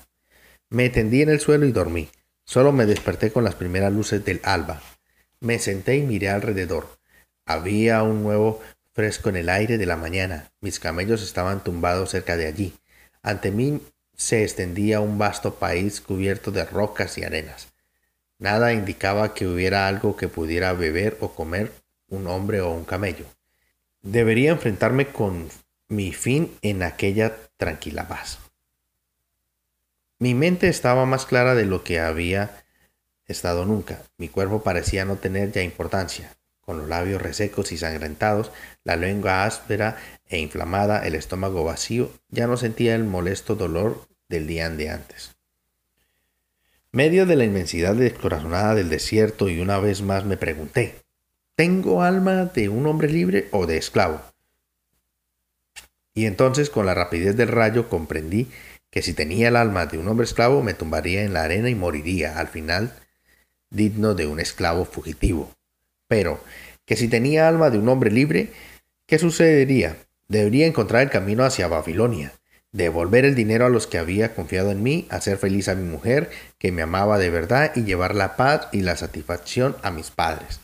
Me 0.69 0.89
tendí 0.89 1.21
en 1.21 1.29
el 1.29 1.39
suelo 1.39 1.65
y 1.65 1.71
dormí. 1.71 2.09
Solo 2.45 2.71
me 2.73 2.85
desperté 2.85 3.31
con 3.31 3.43
las 3.43 3.55
primeras 3.55 3.93
luces 3.93 4.23
del 4.25 4.41
alba. 4.43 4.81
Me 5.41 5.59
senté 5.59 5.97
y 5.97 6.01
miré 6.01 6.29
alrededor. 6.29 6.99
Había 7.45 8.03
un 8.03 8.23
nuevo 8.23 8.61
fresco 8.93 9.29
en 9.29 9.37
el 9.37 9.49
aire 9.49 9.77
de 9.77 9.85
la 9.85 9.95
mañana. 9.95 10.51
Mis 10.59 10.79
camellos 10.79 11.23
estaban 11.23 11.63
tumbados 11.63 12.09
cerca 12.09 12.35
de 12.35 12.47
allí. 12.47 12.73
Ante 13.21 13.51
mí 13.51 13.81
se 14.15 14.43
extendía 14.43 14.99
un 14.99 15.17
vasto 15.17 15.55
país 15.55 16.01
cubierto 16.01 16.51
de 16.51 16.65
rocas 16.65 17.17
y 17.17 17.23
arenas. 17.23 17.69
Nada 18.37 18.73
indicaba 18.73 19.33
que 19.33 19.47
hubiera 19.47 19.87
algo 19.87 20.17
que 20.17 20.27
pudiera 20.27 20.73
beber 20.73 21.17
o 21.21 21.33
comer 21.33 21.71
un 22.09 22.27
hombre 22.27 22.61
o 22.61 22.71
un 22.71 22.85
camello. 22.85 23.25
Debería 24.01 24.51
enfrentarme 24.51 25.07
con 25.07 25.49
mi 25.87 26.11
fin 26.11 26.51
en 26.61 26.83
aquella 26.83 27.35
tranquila 27.57 28.07
paz. 28.07 28.39
Mi 30.19 30.33
mente 30.33 30.67
estaba 30.67 31.05
más 31.05 31.25
clara 31.25 31.55
de 31.55 31.65
lo 31.65 31.83
que 31.83 31.99
había 31.99 32.63
estado 33.29 33.65
nunca. 33.65 34.01
Mi 34.17 34.27
cuerpo 34.27 34.61
parecía 34.61 35.05
no 35.05 35.15
tener 35.15 35.51
ya 35.51 35.61
importancia. 35.61 36.35
Con 36.61 36.77
los 36.77 36.89
labios 36.89 37.21
resecos 37.21 37.71
y 37.71 37.77
sangrentados, 37.77 38.51
la 38.83 38.95
lengua 38.95 39.45
áspera 39.45 39.97
e 40.27 40.39
inflamada, 40.39 41.05
el 41.07 41.15
estómago 41.15 41.63
vacío, 41.63 42.11
ya 42.29 42.45
no 42.45 42.57
sentía 42.57 42.95
el 42.95 43.05
molesto 43.05 43.55
dolor 43.55 44.07
del 44.27 44.45
día 44.45 44.69
de 44.69 44.89
antes. 44.89 45.35
Medio 46.91 47.25
de 47.25 47.35
la 47.35 47.45
inmensidad 47.45 47.95
descorazonada 47.95 48.75
del 48.75 48.89
desierto 48.89 49.47
y 49.49 49.59
una 49.59 49.79
vez 49.79 50.01
más 50.01 50.25
me 50.25 50.37
pregunté, 50.37 50.95
¿tengo 51.55 52.01
alma 52.01 52.45
de 52.45 52.69
un 52.69 52.87
hombre 52.87 53.09
libre 53.09 53.47
o 53.51 53.65
de 53.65 53.77
esclavo? 53.77 54.21
Y 56.13 56.25
entonces 56.25 56.69
con 56.69 56.85
la 56.85 56.95
rapidez 56.95 57.35
del 57.35 57.49
rayo 57.49 57.89
comprendí 57.89 58.47
que 58.89 59.01
si 59.01 59.13
tenía 59.13 59.49
el 59.49 59.55
alma 59.55 59.85
de 59.85 59.97
un 59.97 60.07
hombre 60.07 60.25
esclavo 60.25 60.63
me 60.63 60.73
tumbaría 60.73 61.23
en 61.23 61.33
la 61.33 61.43
arena 61.43 61.69
y 61.69 61.75
moriría 61.75 62.39
al 62.39 62.47
final 62.47 62.93
digno 63.69 64.15
de 64.15 64.27
un 64.27 64.39
esclavo 64.39 64.85
fugitivo. 64.85 65.51
Pero, 66.07 66.39
que 66.85 66.95
si 66.95 67.07
tenía 67.07 67.47
alma 67.47 67.69
de 67.69 67.77
un 67.77 67.89
hombre 67.89 68.11
libre, 68.11 68.51
¿qué 69.05 69.19
sucedería? 69.19 69.97
Debería 70.27 70.67
encontrar 70.67 71.03
el 71.03 71.09
camino 71.09 71.43
hacia 71.43 71.67
Babilonia, 71.67 72.33
devolver 72.71 73.25
el 73.25 73.35
dinero 73.35 73.65
a 73.65 73.69
los 73.69 73.87
que 73.87 73.97
había 73.97 74.35
confiado 74.35 74.71
en 74.71 74.83
mí, 74.83 75.07
hacer 75.09 75.37
feliz 75.37 75.69
a 75.69 75.75
mi 75.75 75.87
mujer, 75.87 76.29
que 76.57 76.71
me 76.71 76.81
amaba 76.81 77.17
de 77.17 77.29
verdad, 77.29 77.71
y 77.75 77.83
llevar 77.83 78.15
la 78.15 78.35
paz 78.35 78.67
y 78.71 78.81
la 78.81 78.95
satisfacción 78.95 79.75
a 79.83 79.91
mis 79.91 80.11
padres. 80.11 80.61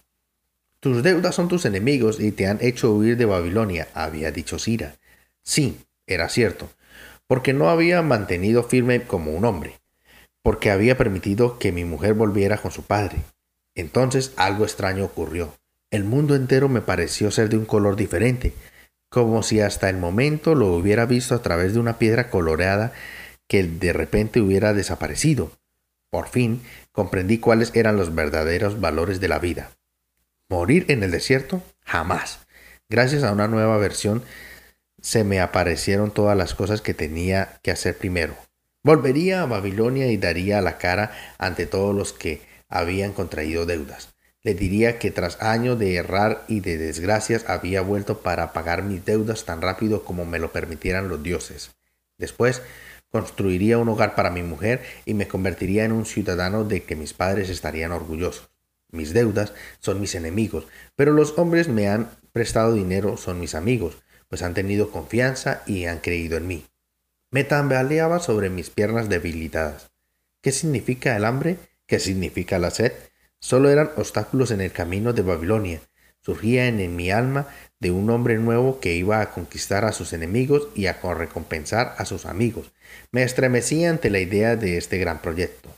Tus 0.80 1.02
deudas 1.02 1.34
son 1.34 1.48
tus 1.48 1.66
enemigos 1.66 2.20
y 2.20 2.32
te 2.32 2.48
han 2.48 2.60
hecho 2.62 2.94
huir 2.94 3.18
de 3.18 3.26
Babilonia, 3.26 3.88
había 3.94 4.32
dicho 4.32 4.60
Sira. 4.60 4.96
Sí, 5.42 5.80
era 6.06 6.30
cierto, 6.30 6.70
porque 7.28 7.54
no 7.54 7.70
había 7.70 8.02
mantenido 8.04 8.64
firme 8.64 9.04
como 9.04 9.32
un 9.32 9.46
hombre 9.46 9.80
porque 10.46 10.70
había 10.70 10.96
permitido 10.96 11.58
que 11.58 11.72
mi 11.72 11.86
mujer 11.86 12.14
volviera 12.14 12.60
con 12.60 12.70
su 12.70 12.84
padre. 12.84 13.18
Entonces 13.74 14.32
algo 14.38 14.64
extraño 14.64 15.04
ocurrió. 15.04 15.58
El 15.90 16.04
mundo 16.04 16.36
entero 16.36 16.70
me 16.70 16.82
pareció 16.82 17.32
ser 17.32 17.50
de 17.50 17.58
un 17.58 17.66
color 17.66 17.96
diferente, 17.96 18.54
como 19.10 19.42
si 19.42 19.60
hasta 19.60 19.90
el 19.90 19.98
momento 19.98 20.54
lo 20.54 20.68
hubiera 20.68 21.08
visto 21.08 21.34
a 21.34 21.42
través 21.42 21.74
de 21.74 21.80
una 21.80 21.98
piedra 21.98 22.30
coloreada 22.30 22.94
que 23.48 23.64
de 23.64 23.92
repente 23.92 24.40
hubiera 24.40 24.76
desaparecido. 24.76 25.52
Por 26.12 26.28
fin 26.28 26.62
comprendí 26.92 27.40
cuáles 27.40 27.76
eran 27.76 27.98
los 27.98 28.14
verdaderos 28.14 28.80
valores 28.80 29.20
de 29.20 29.30
la 29.30 29.40
vida. 29.40 29.72
Morir 30.48 30.86
en 30.90 31.02
el 31.02 31.10
desierto, 31.10 31.64
jamás. 31.82 32.46
Gracias 32.88 33.24
a 33.24 33.32
una 33.32 33.48
nueva 33.48 33.78
versión 33.78 34.22
se 35.02 35.24
me 35.24 35.40
aparecieron 35.40 36.12
todas 36.12 36.38
las 36.38 36.54
cosas 36.54 36.82
que 36.82 36.94
tenía 36.94 37.58
que 37.64 37.72
hacer 37.72 37.98
primero. 37.98 38.45
Volvería 38.86 39.42
a 39.42 39.48
Babilonia 39.48 40.12
y 40.12 40.18
daría 40.18 40.62
la 40.62 40.78
cara 40.78 41.12
ante 41.40 41.66
todos 41.66 41.96
los 41.96 42.14
que 42.14 42.44
habían 42.70 43.14
contraído 43.14 43.66
deudas. 43.66 44.14
Le 44.44 44.54
diría 44.54 45.00
que 45.00 45.10
tras 45.10 45.42
años 45.42 45.80
de 45.80 45.96
errar 45.96 46.46
y 46.48 46.60
de 46.60 46.78
desgracias 46.78 47.46
había 47.50 47.82
vuelto 47.82 48.20
para 48.20 48.54
pagar 48.54 48.84
mis 48.84 49.04
deudas 49.04 49.44
tan 49.44 49.64
rápido 49.64 50.06
como 50.06 50.24
me 50.26 50.38
lo 50.38 50.52
permitieran 50.52 51.10
los 51.10 51.24
dioses. 51.24 51.72
Después 52.20 52.62
construiría 53.10 53.80
un 53.80 53.90
hogar 53.90 54.14
para 54.14 54.30
mi 54.30 54.44
mujer 54.44 54.84
y 55.04 55.16
me 55.16 55.28
convertiría 55.28 55.84
en 55.84 55.92
un 55.92 56.06
ciudadano 56.06 56.64
de 56.64 56.84
que 56.84 56.96
mis 56.96 57.14
padres 57.14 57.50
estarían 57.50 57.92
orgullosos. 57.92 58.52
Mis 58.92 59.16
deudas 59.16 59.54
son 59.80 60.00
mis 60.00 60.14
enemigos, 60.14 60.68
pero 60.96 61.12
los 61.12 61.40
hombres 61.40 61.70
me 61.70 61.88
han 61.88 62.12
prestado 62.34 62.76
dinero 62.76 63.18
son 63.18 63.40
mis 63.40 63.56
amigos, 63.56 63.98
pues 64.30 64.44
han 64.44 64.54
tenido 64.54 64.92
confianza 64.92 65.64
y 65.66 65.86
han 65.86 65.98
creído 66.02 66.38
en 66.38 66.46
mí. 66.46 66.66
Me 67.32 67.44
tambaleaba 67.44 68.20
sobre 68.20 68.50
mis 68.50 68.70
piernas 68.70 69.10
debilitadas. 69.10 69.92
¿Qué 70.42 70.52
significa 70.52 71.16
el 71.16 71.26
hambre? 71.26 71.58
¿Qué 71.88 72.00
significa 72.00 72.60
la 72.60 72.72
sed? 72.72 72.94
Solo 73.40 73.70
eran 73.70 73.92
obstáculos 73.98 74.52
en 74.52 74.62
el 74.62 74.72
camino 74.72 75.14
de 75.14 75.22
Babilonia. 75.22 75.82
Surgían 76.22 76.80
en 76.80 76.96
mi 76.96 77.12
alma 77.12 77.48
de 77.80 77.92
un 77.92 78.10
hombre 78.10 78.38
nuevo 78.38 78.80
que 78.80 78.96
iba 78.96 79.22
a 79.22 79.32
conquistar 79.32 79.86
a 79.86 79.92
sus 79.92 80.14
enemigos 80.14 80.70
y 80.74 80.88
a 80.88 80.94
recompensar 80.94 81.94
a 81.98 82.06
sus 82.06 82.26
amigos. 82.26 82.72
Me 83.12 83.22
estremecí 83.22 83.86
ante 83.86 84.10
la 84.10 84.20
idea 84.20 84.56
de 84.56 84.78
este 84.78 84.98
gran 84.98 85.22
proyecto. 85.22 85.70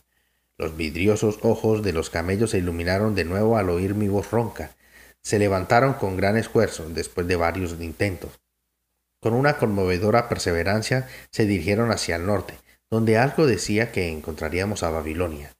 Los 0.57 0.77
vidriosos 0.77 1.39
ojos 1.43 1.83
de 1.83 1.93
los 1.93 2.09
camellos 2.09 2.51
se 2.51 2.59
iluminaron 2.59 3.13
de 3.13 3.25
nuevo 3.25 3.57
al 3.57 3.69
oír 3.69 3.93
mi 3.93 4.07
voz 4.07 4.31
ronca. 4.31 4.71
Se 5.21 5.37
levantaron 5.37 5.93
con 5.93 6.15
gran 6.15 6.37
esfuerzo 6.37 6.89
después 6.89 7.27
de 7.27 7.35
varios 7.35 7.75
intentos. 7.81 8.31
Con 9.19 9.33
una 9.33 9.57
conmovedora 9.57 10.29
perseverancia 10.29 11.07
se 11.31 11.45
dirigieron 11.45 11.91
hacia 11.91 12.15
el 12.15 12.25
norte, 12.25 12.55
donde 12.89 13.17
algo 13.17 13.45
decía 13.45 13.91
que 13.91 14.09
encontraríamos 14.09 14.83
a 14.83 14.89
Babilonia. 14.89 15.53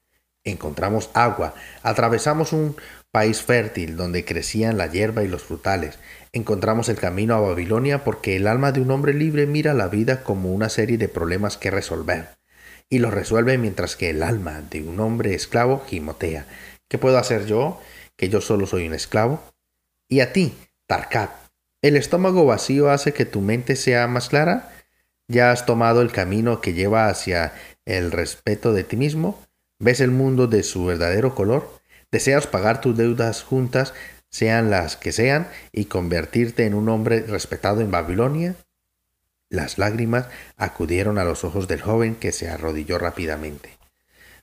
Encontramos 0.43 1.09
agua, 1.13 1.55
atravesamos 1.83 2.53
un 2.53 2.77
país 3.11 3.41
fértil 3.41 3.97
donde 3.97 4.23
crecían 4.23 4.77
la 4.77 4.87
hierba 4.87 5.23
y 5.23 5.27
los 5.27 5.43
frutales. 5.43 5.97
Encontramos 6.31 6.87
el 6.87 6.97
camino 6.97 7.35
a 7.35 7.39
Babilonia 7.39 8.03
porque 8.03 8.35
el 8.35 8.47
alma 8.47 8.71
de 8.71 8.79
un 8.79 8.91
hombre 8.91 9.13
libre 9.13 9.45
mira 9.47 9.73
la 9.73 9.87
vida 9.87 10.23
como 10.23 10.53
una 10.53 10.69
serie 10.69 10.97
de 10.97 11.09
problemas 11.09 11.57
que 11.57 11.71
resolver, 11.71 12.37
y 12.89 12.99
los 12.99 13.13
resuelve 13.13 13.57
mientras 13.57 13.95
que 13.95 14.11
el 14.11 14.23
alma 14.23 14.61
de 14.61 14.83
un 14.83 14.99
hombre 14.99 15.33
esclavo 15.33 15.83
gimotea. 15.85 16.45
¿Qué 16.87 16.97
puedo 16.97 17.17
hacer 17.17 17.45
yo? 17.45 17.81
¿Que 18.15 18.29
yo 18.29 18.39
solo 18.39 18.67
soy 18.67 18.87
un 18.87 18.93
esclavo? 18.93 19.43
Y 20.07 20.21
a 20.21 20.31
ti, 20.31 20.53
Tarkat, 20.85 21.31
¿el 21.87 21.95
estómago 21.95 22.45
vacío 22.45 22.89
hace 22.89 23.13
que 23.13 23.25
tu 23.25 23.39
mente 23.39 23.75
sea 23.77 24.07
más 24.07 24.27
clara? 24.29 24.73
¿Ya 25.29 25.51
has 25.51 25.65
tomado 25.65 26.01
el 26.01 26.11
camino 26.11 26.59
que 26.59 26.73
lleva 26.73 27.07
hacia 27.07 27.53
el 27.85 28.11
respeto 28.11 28.73
de 28.73 28.83
ti 28.83 28.97
mismo? 28.97 29.41
¿Ves 29.79 30.01
el 30.01 30.11
mundo 30.11 30.47
de 30.47 30.63
su 30.63 30.85
verdadero 30.85 31.33
color? 31.33 31.79
¿Deseas 32.11 32.47
pagar 32.47 32.81
tus 32.81 32.97
deudas 32.97 33.43
juntas, 33.43 33.93
sean 34.29 34.69
las 34.69 34.97
que 34.97 35.11
sean, 35.11 35.47
y 35.71 35.85
convertirte 35.85 36.65
en 36.65 36.73
un 36.73 36.89
hombre 36.89 37.21
respetado 37.21 37.81
en 37.81 37.91
Babilonia? 37.91 38.55
Las 39.49 39.77
lágrimas 39.77 40.27
acudieron 40.57 41.17
a 41.17 41.23
los 41.23 41.45
ojos 41.45 41.69
del 41.69 41.81
joven 41.81 42.15
que 42.15 42.33
se 42.33 42.49
arrodilló 42.49 42.97
rápidamente. 42.97 43.77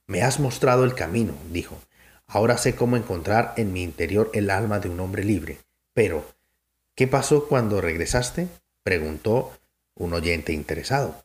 Me 0.07 0.23
has 0.23 0.41
mostrado 0.41 0.85
el 0.85 0.95
camino, 0.95 1.35
dijo. 1.51 1.79
Ahora 2.27 2.57
sé 2.57 2.75
cómo 2.75 2.97
encontrar 2.97 3.53
en 3.59 3.73
mi 3.75 3.83
interior 3.83 4.31
el 4.33 4.49
alma 4.49 4.81
de 4.81 4.89
un 4.89 5.01
hombre 5.01 5.25
libre. 5.25 5.59
Pero, 5.93 6.34
¿qué 6.95 7.07
pasó 7.07 7.47
cuando 7.47 7.81
regresaste? 7.81 8.49
preguntó 8.83 9.53
un 9.95 10.13
oyente 10.13 10.53
interesado. 10.53 11.25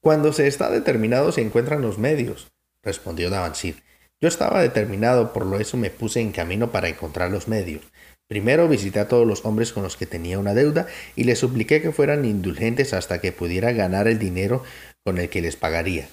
Cuando 0.00 0.32
se 0.32 0.46
está 0.46 0.70
determinado 0.70 1.32
se 1.32 1.40
encuentran 1.40 1.82
los 1.82 1.98
medios, 1.98 2.52
respondió 2.82 3.30
Davansir. 3.30 3.82
Yo 4.20 4.28
estaba 4.28 4.60
determinado, 4.60 5.32
por 5.32 5.46
lo 5.46 5.58
eso 5.58 5.76
me 5.76 5.90
puse 5.90 6.20
en 6.20 6.32
camino 6.32 6.70
para 6.70 6.88
encontrar 6.88 7.30
los 7.30 7.48
medios. 7.48 7.82
Primero 8.26 8.68
visité 8.68 9.00
a 9.00 9.08
todos 9.08 9.26
los 9.26 9.44
hombres 9.44 9.72
con 9.72 9.82
los 9.82 9.96
que 9.96 10.06
tenía 10.06 10.38
una 10.38 10.54
deuda 10.54 10.86
y 11.14 11.24
les 11.24 11.38
supliqué 11.38 11.82
que 11.82 11.92
fueran 11.92 12.24
indulgentes 12.24 12.94
hasta 12.94 13.20
que 13.20 13.32
pudiera 13.32 13.72
ganar 13.72 14.08
el 14.08 14.18
dinero 14.18 14.62
con 15.02 15.18
el 15.18 15.28
que 15.28 15.42
les 15.42 15.56
pagaría. 15.56 16.08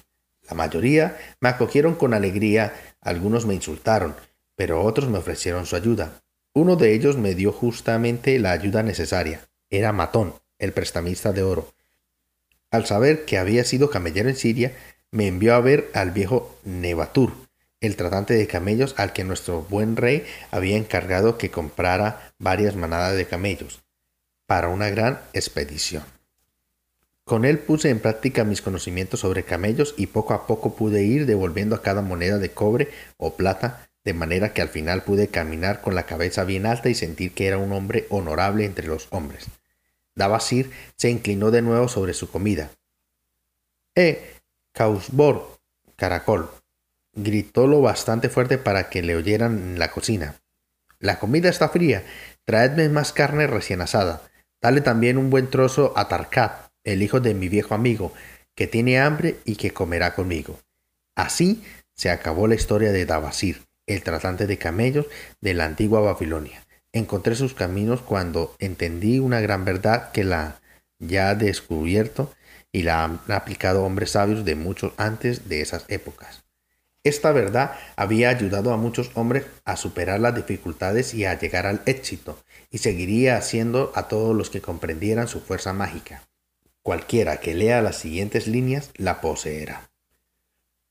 La 0.48 0.54
mayoría 0.54 1.16
me 1.40 1.48
acogieron 1.48 1.94
con 1.94 2.12
alegría, 2.12 2.74
algunos 3.00 3.46
me 3.46 3.54
insultaron, 3.54 4.14
pero 4.56 4.82
otros 4.82 5.08
me 5.08 5.18
ofrecieron 5.18 5.64
su 5.64 5.76
ayuda. 5.76 6.21
Uno 6.54 6.76
de 6.76 6.92
ellos 6.92 7.16
me 7.16 7.34
dio 7.34 7.50
justamente 7.50 8.38
la 8.38 8.52
ayuda 8.52 8.82
necesaria. 8.82 9.40
Era 9.70 9.92
Matón, 9.92 10.34
el 10.58 10.72
prestamista 10.72 11.32
de 11.32 11.42
oro. 11.42 11.72
Al 12.70 12.84
saber 12.84 13.24
que 13.24 13.38
había 13.38 13.64
sido 13.64 13.88
camellero 13.88 14.28
en 14.28 14.36
Siria, 14.36 14.72
me 15.10 15.26
envió 15.26 15.54
a 15.54 15.60
ver 15.60 15.90
al 15.94 16.10
viejo 16.10 16.58
Nebatur, 16.64 17.32
el 17.80 17.96
tratante 17.96 18.34
de 18.34 18.46
camellos 18.46 18.94
al 18.98 19.12
que 19.12 19.24
nuestro 19.24 19.62
buen 19.62 19.96
rey 19.96 20.24
había 20.50 20.76
encargado 20.76 21.38
que 21.38 21.50
comprara 21.50 22.34
varias 22.38 22.76
manadas 22.76 23.16
de 23.16 23.26
camellos 23.26 23.82
para 24.46 24.68
una 24.68 24.90
gran 24.90 25.20
expedición. 25.32 26.04
Con 27.24 27.44
él 27.44 27.58
puse 27.58 27.88
en 27.88 28.00
práctica 28.00 28.44
mis 28.44 28.62
conocimientos 28.62 29.20
sobre 29.20 29.44
camellos 29.44 29.94
y 29.96 30.08
poco 30.08 30.34
a 30.34 30.46
poco 30.46 30.74
pude 30.74 31.02
ir 31.04 31.24
devolviendo 31.24 31.74
a 31.74 31.82
cada 31.82 32.02
moneda 32.02 32.38
de 32.38 32.50
cobre 32.50 32.88
o 33.16 33.36
plata, 33.36 33.88
de 34.04 34.14
manera 34.14 34.52
que 34.52 34.62
al 34.62 34.68
final 34.68 35.02
pude 35.02 35.28
caminar 35.28 35.80
con 35.80 35.94
la 35.94 36.04
cabeza 36.04 36.44
bien 36.44 36.66
alta 36.66 36.88
y 36.88 36.94
sentir 36.94 37.32
que 37.32 37.46
era 37.46 37.58
un 37.58 37.72
hombre 37.72 38.06
honorable 38.10 38.64
entre 38.64 38.86
los 38.86 39.08
hombres. 39.10 39.46
Dabasir 40.14 40.70
se 40.96 41.10
inclinó 41.10 41.50
de 41.50 41.62
nuevo 41.62 41.88
sobre 41.88 42.14
su 42.14 42.30
comida. 42.30 42.70
¡Eh! 43.94 44.36
Causbor, 44.72 45.58
caracol, 45.96 46.50
gritó 47.12 47.66
lo 47.66 47.80
bastante 47.80 48.28
fuerte 48.28 48.58
para 48.58 48.88
que 48.88 49.02
le 49.02 49.16
oyeran 49.16 49.58
en 49.58 49.78
la 49.78 49.90
cocina. 49.90 50.36
La 50.98 51.18
comida 51.18 51.48
está 51.48 51.68
fría. 51.68 52.04
Traedme 52.44 52.88
más 52.88 53.12
carne 53.12 53.46
recién 53.46 53.80
asada. 53.82 54.22
Dale 54.60 54.80
también 54.80 55.18
un 55.18 55.30
buen 55.30 55.50
trozo 55.50 55.92
a 55.96 56.08
Tarkat, 56.08 56.70
el 56.84 57.02
hijo 57.02 57.20
de 57.20 57.34
mi 57.34 57.48
viejo 57.48 57.74
amigo, 57.74 58.12
que 58.54 58.66
tiene 58.66 59.00
hambre 59.00 59.36
y 59.44 59.56
que 59.56 59.72
comerá 59.72 60.14
conmigo. 60.14 60.58
Así 61.14 61.62
se 61.94 62.10
acabó 62.10 62.46
la 62.46 62.54
historia 62.54 62.92
de 62.92 63.04
Dabasir, 63.04 63.62
el 63.86 64.02
tratante 64.02 64.46
de 64.46 64.58
camellos 64.58 65.06
de 65.40 65.54
la 65.54 65.64
antigua 65.64 66.00
Babilonia. 66.00 66.64
Encontré 66.92 67.34
sus 67.34 67.54
caminos 67.54 68.02
cuando 68.02 68.54
entendí 68.58 69.18
una 69.18 69.40
gran 69.40 69.64
verdad 69.64 70.12
que 70.12 70.24
la 70.24 70.60
ya 70.98 71.34
descubierto 71.34 72.32
y 72.70 72.82
la 72.82 73.04
han 73.04 73.20
aplicado 73.28 73.84
hombres 73.84 74.10
sabios 74.10 74.44
de 74.44 74.54
muchos 74.54 74.92
antes 74.96 75.48
de 75.48 75.60
esas 75.60 75.84
épocas. 75.88 76.44
Esta 77.04 77.32
verdad 77.32 77.72
había 77.96 78.28
ayudado 78.28 78.72
a 78.72 78.76
muchos 78.76 79.10
hombres 79.14 79.44
a 79.64 79.76
superar 79.76 80.20
las 80.20 80.36
dificultades 80.36 81.14
y 81.14 81.24
a 81.24 81.38
llegar 81.38 81.66
al 81.66 81.82
éxito, 81.86 82.38
y 82.70 82.78
seguiría 82.78 83.36
haciendo 83.36 83.90
a 83.96 84.06
todos 84.06 84.36
los 84.36 84.50
que 84.50 84.60
comprendieran 84.60 85.26
su 85.26 85.40
fuerza 85.40 85.72
mágica. 85.72 86.22
Cualquiera 86.82 87.38
que 87.38 87.54
lea 87.54 87.82
las 87.82 87.96
siguientes 87.96 88.46
líneas 88.46 88.90
la 88.94 89.20
poseerá. 89.20 89.91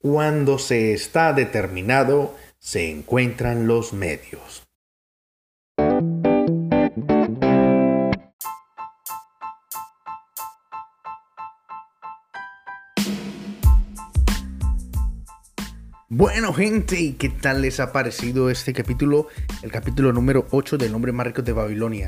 Cuando 0.02 0.58
se 0.58 0.94
está 0.94 1.32
determinado, 1.32 2.36
se 2.58 2.90
encuentran 2.90 3.68
los 3.68 3.94
medios. 3.94 4.64
Bueno, 16.10 16.52
gente, 16.52 17.16
¿qué 17.20 17.30
tal 17.30 17.62
les 17.62 17.80
ha 17.80 17.94
parecido 17.94 18.50
este 18.50 18.74
capítulo? 18.74 19.28
El 19.62 19.72
capítulo 19.72 20.12
número 20.12 20.48
8 20.50 20.80
del 20.80 20.96
Hombre 20.96 21.12
más 21.12 21.32
de 21.32 21.54
Babilonia. 21.54 22.08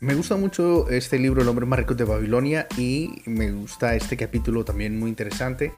Me 0.00 0.14
gusta 0.14 0.36
mucho 0.36 0.88
este 0.88 1.18
libro, 1.18 1.42
El 1.42 1.48
hombre 1.48 1.66
más 1.66 1.84
de 1.84 2.04
Babilonia, 2.04 2.68
y 2.78 3.22
me 3.26 3.50
gusta 3.50 3.96
este 3.96 4.16
capítulo 4.16 4.64
también 4.64 5.00
muy 5.00 5.10
interesante, 5.10 5.74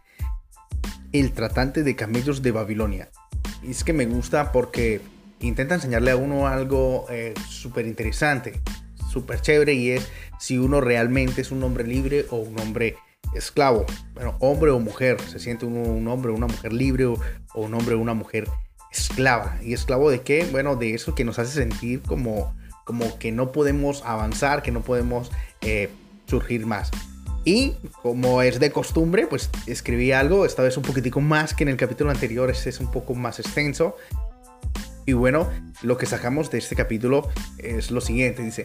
El 1.13 1.33
tratante 1.33 1.83
de 1.83 1.95
camellos 1.95 2.43
de 2.43 2.53
Babilonia. 2.53 3.11
Es 3.63 3.85
que 3.85 3.93
me 3.93 4.07
gusta 4.07 4.51
porque 4.51 5.01
intenta 5.41 5.75
enseñarle 5.75 6.11
a 6.11 6.17
uno 6.17 6.47
algo 6.47 7.07
eh, 7.11 7.35
súper 7.49 7.87
interesante, 7.87 8.61
súper 9.11 9.41
chévere, 9.41 9.75
y 9.75 9.91
es 9.91 10.09
si 10.39 10.59
uno 10.59 10.81
realmente 10.81 11.43
es 11.43 11.51
un 11.51 11.63
hombre 11.63 11.87
libre 11.87 12.27
o 12.31 12.37
un 12.37 12.59
hombre 12.59 12.97
esclavo, 13.35 13.85
bueno, 14.15 14.37
hombre 14.41 14.71
o 14.71 14.79
mujer, 14.79 15.21
se 15.21 15.39
siente 15.39 15.67
uno 15.67 15.81
un 15.81 16.07
hombre 16.09 16.33
o 16.33 16.35
una 16.35 16.47
mujer 16.47 16.73
libre 16.73 17.07
o, 17.07 17.19
un 17.55 17.75
hombre 17.75 17.95
o 17.95 17.99
una 17.99 18.15
mujer 18.15 18.49
esclava. 18.91 19.59
¿Y 19.63 19.75
esclavo 19.75 20.11
de 20.11 20.23
qué? 20.23 20.47
Bueno, 20.51 20.77
de 20.77 20.95
eso 20.95 21.15
que 21.15 21.25
nos 21.25 21.39
hace 21.39 21.53
sentir 21.53 22.03
como, 22.03 22.55
como 22.85 23.19
que 23.19 23.33
no 23.33 23.53
podemos 23.53 24.03
avanzar, 24.05 24.63
que 24.63 24.73
no 24.73 24.81
podemos 24.81 25.31
eh, 25.61 25.91
surgir 26.27 26.67
más. 26.67 26.91
Y 27.45 27.75
como 28.03 28.43
es 28.43 28.61
de 28.61 28.71
costumbre, 28.71 29.27
pues 29.27 29.51
escribí 29.67 30.13
algo, 30.13 30.47
esta 30.47 30.63
vez 30.63 30.77
un 30.77 30.85
poquitico 30.85 31.21
más 31.21 31.55
que 31.55 31.65
en 31.65 31.71
el 31.71 31.77
capítulo 31.77 32.11
anterior, 32.11 32.51
este 32.51 32.71
es 32.71 32.79
un 32.79 32.91
poco 32.91 33.15
más 33.15 33.41
extenso. 33.41 33.97
Y 35.07 35.15
bueno, 35.15 35.49
lo 35.83 35.97
que 35.97 36.07
sacamos 36.07 36.51
de 36.51 36.59
este 36.59 36.77
capítulo 36.77 37.29
es 37.59 37.91
lo 37.91 38.01
siguiente, 38.01 38.43
dice, 38.43 38.65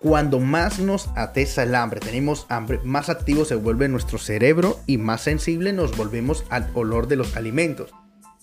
cuando 0.00 0.40
más 0.40 0.78
nos 0.78 1.08
atesa 1.16 1.62
el 1.62 1.74
hambre, 1.74 2.00
tenemos 2.00 2.46
hambre, 2.48 2.80
más 2.84 3.08
activo 3.08 3.44
se 3.44 3.54
vuelve 3.54 3.88
nuestro 3.88 4.18
cerebro 4.18 4.78
y 4.86 4.98
más 4.98 5.22
sensible 5.22 5.72
nos 5.72 5.96
volvemos 5.96 6.44
al 6.48 6.70
olor 6.74 7.08
de 7.08 7.16
los 7.16 7.36
alimentos. 7.36 7.92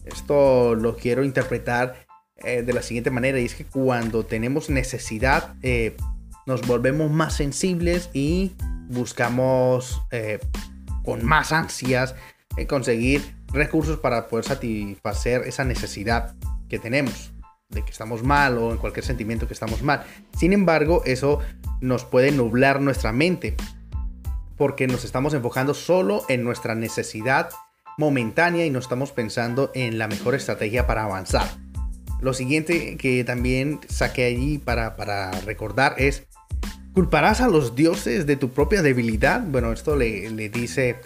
Esto 0.05 0.75
lo 0.75 0.97
quiero 0.97 1.23
interpretar 1.23 2.05
eh, 2.38 2.62
de 2.63 2.73
la 2.73 2.81
siguiente 2.81 3.12
manera 3.12 3.39
y 3.39 3.45
es 3.45 3.55
que 3.55 3.65
cuando 3.65 4.25
tenemos 4.25 4.69
necesidad 4.69 5.55
eh, 5.62 5.95
nos 6.45 6.67
volvemos 6.67 7.09
más 7.09 7.36
sensibles 7.36 8.09
y 8.13 8.51
buscamos 8.93 10.01
eh, 10.12 10.39
con 11.03 11.25
más 11.25 11.51
ansias 11.51 12.15
de 12.56 12.67
conseguir 12.67 13.36
recursos 13.47 13.97
para 13.99 14.27
poder 14.27 14.45
satisfacer 14.45 15.41
esa 15.45 15.63
necesidad 15.63 16.36
que 16.69 16.79
tenemos 16.79 17.34
de 17.69 17.84
que 17.84 17.91
estamos 17.91 18.23
mal 18.23 18.58
o 18.58 18.71
en 18.71 18.77
cualquier 18.77 19.06
sentimiento 19.06 19.47
que 19.47 19.53
estamos 19.53 19.82
mal. 19.82 20.03
Sin 20.38 20.53
embargo, 20.53 21.01
eso 21.06 21.39
nos 21.82 22.06
puede 22.06 22.32
nublar 22.32 22.79
nuestra 22.82 23.12
mente 23.12 23.56
porque 24.58 24.88
nos 24.88 25.03
estamos 25.03 25.34
enfocando 25.34 25.73
solo 25.73 26.23
en 26.29 26.43
nuestra 26.43 26.75
necesidad 26.75 27.49
momentánea 27.97 28.65
y 28.65 28.69
no 28.69 28.79
estamos 28.79 29.12
pensando 29.12 29.71
en 29.73 29.97
la 29.97 30.08
mejor 30.08 30.36
estrategia 30.36 30.88
para 30.88 31.03
avanzar. 31.03 31.47
Lo 32.21 32.34
siguiente 32.34 32.95
que 32.97 33.23
también 33.23 33.82
saqué 33.89 34.25
allí 34.25 34.58
para, 34.58 34.95
para 34.95 35.32
recordar 35.41 35.95
es, 35.97 36.25
¿culparás 36.93 37.41
a 37.41 37.47
los 37.47 37.75
dioses 37.75 38.25
de 38.25 38.36
tu 38.36 38.51
propia 38.51 38.82
debilidad? 38.82 39.41
Bueno, 39.41 39.71
esto 39.71 39.95
le, 39.95 40.29
le 40.29 40.49
dice 40.49 40.97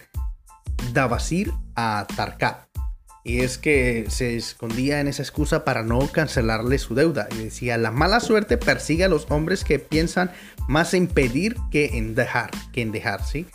Davasir 0.94 1.52
a 1.76 2.06
Tarkat. 2.16 2.68
Y 3.24 3.42
es 3.42 3.58
que 3.58 4.06
se 4.08 4.38
escondía 4.38 5.02
en 5.02 5.08
esa 5.08 5.22
excusa 5.22 5.66
para 5.66 5.84
no 5.84 6.00
cancelarle 6.12 6.78
su 6.78 6.96
deuda. 6.96 7.28
Y 7.32 7.44
decía, 7.44 7.78
la 7.78 7.92
mala 7.92 8.22
suerte 8.22 8.58
persigue 8.58 9.04
a 9.04 9.10
los 9.10 9.30
hombres 9.30 9.66
que 9.66 9.80
piensan 9.80 10.32
más 10.70 10.94
en 10.94 11.08
pedir 11.08 11.58
que 11.70 11.98
en 11.98 12.16
dejar, 12.16 12.52
que 12.72 12.82
en 12.82 12.94
dejar, 12.94 13.26
¿sí? 13.26 13.46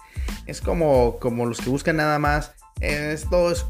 Es 0.47 0.61
como, 0.61 1.19
como 1.21 1.47
los 1.47 1.61
que 1.61 1.71
buscan 1.71 1.97
nada 1.97 2.19
más, 2.19 2.53
esto 2.81 3.51
es, 3.51 3.65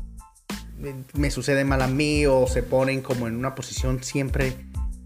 me 1.14 1.30
sucede 1.30 1.64
mal 1.64 1.82
a 1.82 1.86
mí 1.86 2.26
o 2.26 2.48
se 2.48 2.64
ponen 2.64 3.00
como 3.00 3.28
en 3.28 3.36
una 3.36 3.54
posición 3.54 4.02
siempre 4.02 4.56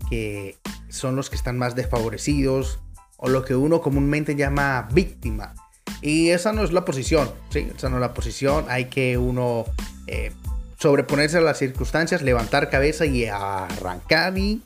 que 0.09 0.57
son 0.89 1.15
los 1.15 1.29
que 1.29 1.37
están 1.37 1.59
más 1.59 1.75
desfavorecidos 1.75 2.81
o 3.17 3.29
lo 3.29 3.45
que 3.45 3.55
uno 3.55 3.81
comúnmente 3.81 4.35
llama 4.35 4.89
víctima. 4.93 5.55
Y 6.03 6.31
esa 6.31 6.53
no 6.53 6.63
es 6.63 6.73
la 6.73 6.85
posición, 6.85 7.31
¿sí? 7.51 7.69
Esa 7.75 7.89
no 7.89 7.97
es 7.97 8.01
la 8.01 8.15
posición. 8.15 8.67
Hay 8.69 8.87
que 8.87 9.17
uno 9.19 9.65
eh, 10.07 10.33
sobreponerse 10.79 11.39
a 11.39 11.41
las 11.41 11.59
circunstancias, 11.59 12.23
levantar 12.23 12.71
cabeza 12.71 13.07
y 13.07 13.27
arrancar 13.27 14.37
y 14.39 14.63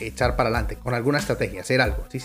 echar 0.00 0.36
para 0.36 0.50
adelante 0.50 0.76
con 0.76 0.94
alguna 0.94 1.18
estrategia, 1.18 1.62
hacer 1.62 1.80
algo. 1.80 2.04
¿sí? 2.10 2.20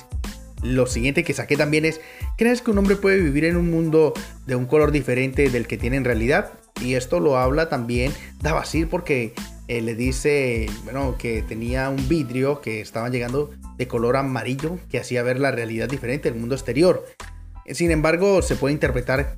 Lo 0.61 0.87
siguiente 0.87 1.23
que 1.23 1.33
saqué 1.33 1.55
también 1.55 1.85
es, 1.85 2.01
¿crees 2.37 2.61
que 2.61 2.71
un 2.71 2.77
hombre 2.77 2.95
puede 2.95 3.17
vivir 3.17 3.45
en 3.45 3.55
un 3.55 3.71
mundo 3.71 4.13
de 4.45 4.55
un 4.55 4.65
color 4.65 4.91
diferente 4.91 5.49
del 5.49 5.67
que 5.67 5.77
tiene 5.77 5.97
en 5.97 6.05
realidad? 6.05 6.51
Y 6.81 6.95
esto 6.95 7.19
lo 7.19 7.37
habla 7.37 7.69
también 7.69 8.13
Davasir 8.41 8.89
porque 8.89 9.33
eh, 9.69 9.81
le 9.81 9.93
dice, 9.93 10.65
bueno, 10.83 11.15
que 11.19 11.43
tenía 11.43 11.89
un 11.89 12.09
vidrio 12.09 12.59
que 12.59 12.81
estaba 12.81 13.07
llegando 13.09 13.51
de 13.77 13.87
color 13.87 14.17
amarillo 14.17 14.79
que 14.89 14.97
hacía 14.97 15.21
ver 15.21 15.39
la 15.39 15.51
realidad 15.51 15.87
diferente 15.87 16.31
del 16.31 16.39
mundo 16.39 16.55
exterior. 16.55 17.05
Sin 17.67 17.91
embargo, 17.91 18.41
se 18.41 18.55
puede 18.55 18.73
interpretar 18.73 19.37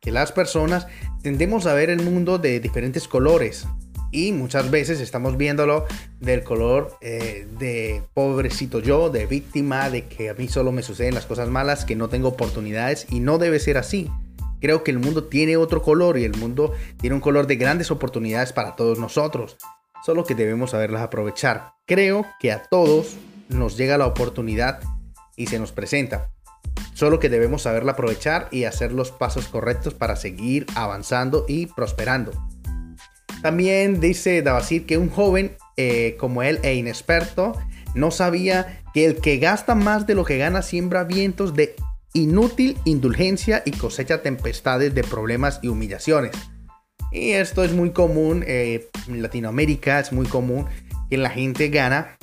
que 0.00 0.12
las 0.12 0.30
personas 0.30 0.86
tendemos 1.22 1.66
a 1.66 1.74
ver 1.74 1.90
el 1.90 2.02
mundo 2.02 2.38
de 2.38 2.60
diferentes 2.60 3.08
colores 3.08 3.66
y 4.12 4.30
muchas 4.30 4.70
veces 4.70 5.00
estamos 5.00 5.36
viéndolo 5.36 5.86
del 6.20 6.44
color 6.44 6.96
eh, 7.00 7.48
de 7.58 8.02
pobrecito 8.14 8.78
yo, 8.78 9.10
de 9.10 9.26
víctima, 9.26 9.90
de 9.90 10.06
que 10.06 10.30
a 10.30 10.34
mí 10.34 10.46
solo 10.46 10.70
me 10.70 10.84
suceden 10.84 11.14
las 11.14 11.26
cosas 11.26 11.48
malas, 11.48 11.84
que 11.84 11.96
no 11.96 12.08
tengo 12.08 12.28
oportunidades 12.28 13.08
y 13.10 13.18
no 13.18 13.38
debe 13.38 13.58
ser 13.58 13.76
así. 13.76 14.08
Creo 14.60 14.84
que 14.84 14.90
el 14.90 14.98
mundo 14.98 15.24
tiene 15.24 15.56
otro 15.56 15.82
color 15.82 16.18
y 16.18 16.24
el 16.24 16.36
mundo 16.36 16.72
tiene 17.00 17.14
un 17.14 17.20
color 17.20 17.46
de 17.46 17.56
grandes 17.56 17.90
oportunidades 17.90 18.52
para 18.52 18.76
todos 18.76 18.98
nosotros, 18.98 19.56
solo 20.04 20.24
que 20.24 20.34
debemos 20.34 20.70
saberlas 20.70 21.02
aprovechar. 21.02 21.72
Creo 21.86 22.26
que 22.40 22.52
a 22.52 22.62
todos 22.62 23.16
nos 23.48 23.76
llega 23.76 23.98
la 23.98 24.06
oportunidad 24.06 24.80
y 25.36 25.46
se 25.46 25.58
nos 25.58 25.72
presenta 25.72 26.30
solo 26.96 27.20
que 27.20 27.28
debemos 27.28 27.62
saberla 27.62 27.92
aprovechar 27.92 28.48
y 28.50 28.64
hacer 28.64 28.90
los 28.92 29.10
pasos 29.12 29.48
correctos 29.48 29.94
para 29.94 30.16
seguir 30.16 30.66
avanzando 30.74 31.44
y 31.46 31.66
prosperando. 31.66 32.32
También 33.42 34.00
dice 34.00 34.40
Davasir 34.42 34.86
que 34.86 34.96
un 34.96 35.10
joven 35.10 35.56
eh, 35.76 36.16
como 36.18 36.42
él 36.42 36.58
e 36.62 36.74
inexperto 36.74 37.52
no 37.94 38.10
sabía 38.10 38.82
que 38.94 39.04
el 39.04 39.16
que 39.16 39.36
gasta 39.36 39.74
más 39.74 40.06
de 40.06 40.14
lo 40.14 40.24
que 40.24 40.38
gana 40.38 40.62
siembra 40.62 41.04
vientos 41.04 41.54
de 41.54 41.76
inútil 42.16 42.78
indulgencia 42.84 43.62
y 43.66 43.72
cosecha 43.72 44.22
tempestades 44.22 44.94
de 44.94 45.04
problemas 45.04 45.60
y 45.62 45.68
humillaciones. 45.68 46.32
Y 47.12 47.32
esto 47.32 47.62
es 47.62 47.72
muy 47.72 47.90
común 47.90 48.42
eh, 48.46 48.88
en 49.06 49.22
Latinoamérica, 49.22 50.00
es 50.00 50.12
muy 50.12 50.26
común 50.26 50.66
que 51.10 51.18
la 51.18 51.30
gente 51.30 51.68
gana 51.68 52.16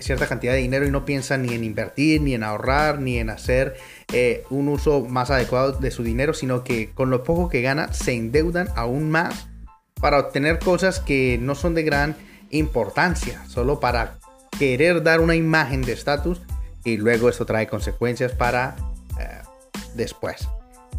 cierta 0.00 0.26
cantidad 0.26 0.52
de 0.52 0.58
dinero 0.58 0.86
y 0.86 0.90
no 0.90 1.06
piensa 1.06 1.38
ni 1.38 1.54
en 1.54 1.64
invertir, 1.64 2.20
ni 2.20 2.34
en 2.34 2.42
ahorrar, 2.42 3.00
ni 3.00 3.16
en 3.16 3.30
hacer 3.30 3.76
eh, 4.12 4.44
un 4.50 4.68
uso 4.68 5.00
más 5.06 5.30
adecuado 5.30 5.72
de 5.72 5.90
su 5.90 6.02
dinero, 6.02 6.34
sino 6.34 6.62
que 6.62 6.90
con 6.90 7.08
lo 7.08 7.24
poco 7.24 7.48
que 7.48 7.62
gana 7.62 7.92
se 7.94 8.12
endeudan 8.12 8.68
aún 8.76 9.10
más 9.10 9.48
para 9.98 10.18
obtener 10.18 10.58
cosas 10.58 11.00
que 11.00 11.38
no 11.40 11.54
son 11.54 11.74
de 11.74 11.84
gran 11.84 12.16
importancia, 12.50 13.42
solo 13.48 13.80
para 13.80 14.18
querer 14.58 15.02
dar 15.02 15.20
una 15.20 15.36
imagen 15.36 15.80
de 15.80 15.92
estatus 15.92 16.42
y 16.84 16.98
luego 16.98 17.30
eso 17.30 17.46
trae 17.46 17.66
consecuencias 17.66 18.32
para 18.32 18.76
después. 19.94 20.48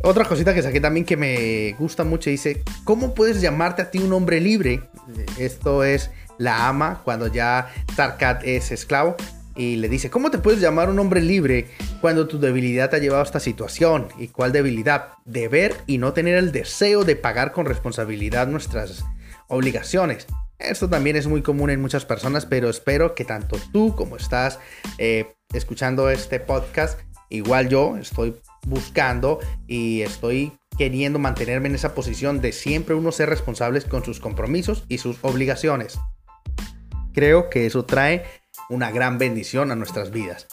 Otra 0.02 0.24
cosita 0.26 0.54
que 0.54 0.62
saqué 0.62 0.80
también 0.80 1.06
que 1.06 1.18
me 1.18 1.76
gusta 1.78 2.04
mucho 2.04 2.30
dice, 2.30 2.64
¿cómo 2.86 3.14
puedes 3.14 3.42
llamarte 3.42 3.82
a 3.82 3.92
ti 3.92 4.00
un 4.00 4.14
hombre 4.14 4.40
libre? 4.40 4.82
Esto 5.38 5.84
es 5.84 6.10
la 6.38 6.70
ama 6.70 7.02
cuando 7.04 7.28
ya 7.28 7.70
Tarkat 7.96 8.44
es 8.46 8.72
esclavo 8.72 9.18
y 9.56 9.76
le 9.76 9.90
dice, 9.90 10.10
¿cómo 10.10 10.32
te 10.32 10.38
puedes 10.38 10.62
llamar 10.62 10.90
un 10.90 11.00
hombre 11.00 11.22
libre 11.22 11.68
cuando 12.00 12.30
tu 12.30 12.40
debilidad 12.40 12.90
te 12.90 12.96
ha 12.96 13.00
llevado 13.00 13.22
a 13.22 13.26
esta 13.26 13.42
situación? 13.42 14.08
¿Y 14.18 14.30
cuál 14.30 14.54
debilidad? 14.54 15.10
Deber 15.26 15.76
y 15.86 15.98
no 15.98 16.14
tener 16.14 16.38
el 16.38 16.54
deseo 16.54 17.04
de 17.04 17.18
pagar 17.18 17.52
con 17.52 17.66
responsabilidad 17.66 18.48
nuestras 18.48 19.04
obligaciones. 19.50 20.28
Esto 20.60 20.90
también 20.90 21.18
es 21.18 21.28
muy 21.28 21.42
común 21.42 21.70
en 21.70 21.82
muchas 21.82 22.06
personas, 22.06 22.46
pero 22.46 22.70
espero 22.70 23.16
que 23.16 23.26
tanto 23.26 23.58
tú 23.74 23.96
como 23.96 24.16
estás 24.16 24.60
eh, 24.98 25.34
escuchando 25.54 26.10
este 26.10 26.40
podcast, 26.40 27.00
igual 27.30 27.70
yo 27.70 27.98
estoy 27.98 28.36
buscando 28.66 29.40
y 29.68 30.02
estoy 30.02 30.52
queriendo 30.78 31.20
mantenerme 31.20 31.68
en 31.68 31.76
esa 31.76 31.94
posición 31.94 32.42
de 32.42 32.52
siempre 32.52 32.96
uno 32.96 33.12
ser 33.12 33.30
responsables 33.30 33.86
con 33.86 34.04
sus 34.04 34.20
compromisos 34.20 34.86
y 34.88 35.00
sus 35.00 35.18
obligaciones. 35.24 36.00
Creo 37.14 37.50
que 37.50 37.66
eso 37.66 37.86
trae 37.86 38.24
una 38.70 38.92
gran 38.92 39.18
bendición 39.18 39.72
a 39.72 39.76
nuestras 39.76 40.12
vidas. 40.12 40.48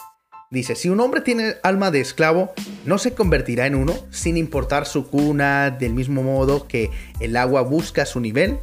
Dice, 0.50 0.76
si 0.76 0.88
un 0.88 1.00
hombre 1.00 1.20
tiene 1.20 1.56
alma 1.62 1.90
de 1.90 2.00
esclavo, 2.00 2.52
no 2.84 2.98
se 2.98 3.14
convertirá 3.14 3.66
en 3.66 3.74
uno 3.74 3.94
sin 4.10 4.36
importar 4.36 4.86
su 4.86 5.08
cuna, 5.08 5.70
del 5.70 5.92
mismo 5.92 6.22
modo 6.22 6.68
que 6.68 6.90
el 7.20 7.36
agua 7.36 7.62
busca 7.62 8.06
su 8.06 8.20
nivel. 8.20 8.58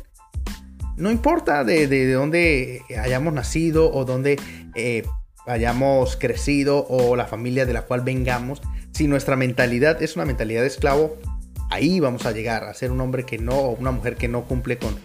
No 0.96 1.12
importa 1.12 1.64
de, 1.64 2.12
dónde 2.14 2.82
hayamos 2.98 3.34
nacido 3.34 3.94
o 3.94 4.06
dónde 4.06 4.40
eh, 4.76 5.04
hayamos 5.46 6.16
crecido 6.16 6.86
o 6.88 7.16
la 7.16 7.26
familia 7.26 7.66
de 7.66 7.74
la 7.74 7.84
cual 7.84 8.02
vengamos, 8.02 8.62
si 8.92 9.08
nuestra 9.08 9.36
mentalidad 9.36 10.02
es 10.02 10.16
una 10.16 10.26
mentalidad 10.26 10.62
de 10.62 10.68
esclavo, 10.68 11.18
ahí 11.70 12.00
vamos 12.00 12.26
a 12.26 12.32
llegar 12.32 12.64
a 12.64 12.74
ser 12.74 12.92
un 12.92 13.02
hombre 13.02 13.26
que 13.26 13.38
no 13.38 13.56
o 13.56 13.72
una 13.72 13.92
mujer 13.92 14.16
que 14.16 14.28
no 14.28 14.46
cumple 14.46 14.78
con 14.78 14.96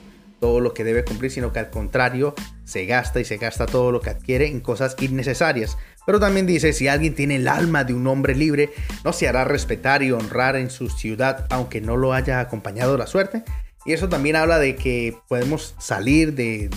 todo 0.41 0.61
lo 0.61 0.75
que 0.75 0.85
debe 0.85 1.05
cumplir, 1.05 1.31
sino 1.31 1.53
que 1.53 1.59
al 1.59 1.71
contrario 1.71 2.35
se 2.65 2.87
gasta 2.87 3.21
y 3.21 3.25
se 3.25 3.39
gasta 3.39 3.67
todo 3.67 3.91
lo 3.91 4.01
que 4.01 4.11
adquiere 4.11 4.47
en 4.47 4.61
cosas 4.61 4.95
innecesarias. 5.01 5.77
Pero 6.07 6.21
también 6.21 6.47
dice, 6.47 6.73
si 6.73 6.89
alguien 6.89 7.15
tiene 7.15 7.37
el 7.37 7.49
alma 7.49 7.85
de 7.85 7.95
un 7.95 8.07
hombre 8.07 8.35
libre, 8.35 8.71
no 9.05 9.13
se 9.13 9.29
hará 9.29 9.45
respetar 9.45 10.03
y 10.03 10.13
honrar 10.13 10.57
en 10.57 10.71
su 10.71 10.89
ciudad, 10.89 11.47
aunque 11.51 11.81
no 11.81 11.97
lo 11.97 12.13
haya 12.13 12.41
acompañado 12.41 12.97
la 12.97 13.07
suerte. 13.07 13.43
Y 13.85 13.93
eso 13.93 14.09
también 14.09 14.37
habla 14.37 14.59
de 14.59 14.77
que 14.77 15.17
podemos 15.29 15.75
salir 15.79 16.35
de 16.35 16.71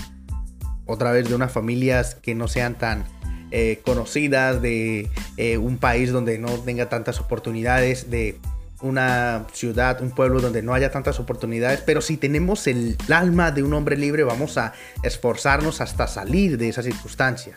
otra 0.86 1.12
vez 1.12 1.30
de 1.30 1.36
unas 1.36 1.52
familias 1.52 2.15
que 2.15 2.36
no 2.36 2.47
sean 2.47 2.78
tan 2.78 3.06
eh, 3.52 3.82
conocidas, 3.86 4.62
de 4.62 5.10
eh, 5.38 5.58
un 5.58 5.78
país 5.78 6.12
donde 6.12 6.38
no 6.38 6.50
tenga 6.60 6.90
tantas 6.90 7.20
oportunidades, 7.20 8.10
de 8.10 8.38
una 8.82 9.46
ciudad, 9.54 10.02
un 10.02 10.12
pueblo 10.12 10.42
donde 10.42 10.62
no 10.62 10.74
haya 10.74 10.92
tantas 10.92 11.20
oportunidades, 11.20 11.82
pero 11.86 12.02
si 12.02 12.18
tenemos 12.18 12.66
el 12.68 12.98
alma 13.14 13.52
de 13.52 13.64
un 13.64 13.74
hombre 13.74 13.98
libre, 13.98 14.24
vamos 14.24 14.58
a 14.58 14.74
esforzarnos 15.04 15.82
hasta 15.82 16.08
salir 16.08 16.58
de 16.58 16.70
esa 16.70 16.82
circunstancia. 16.82 17.54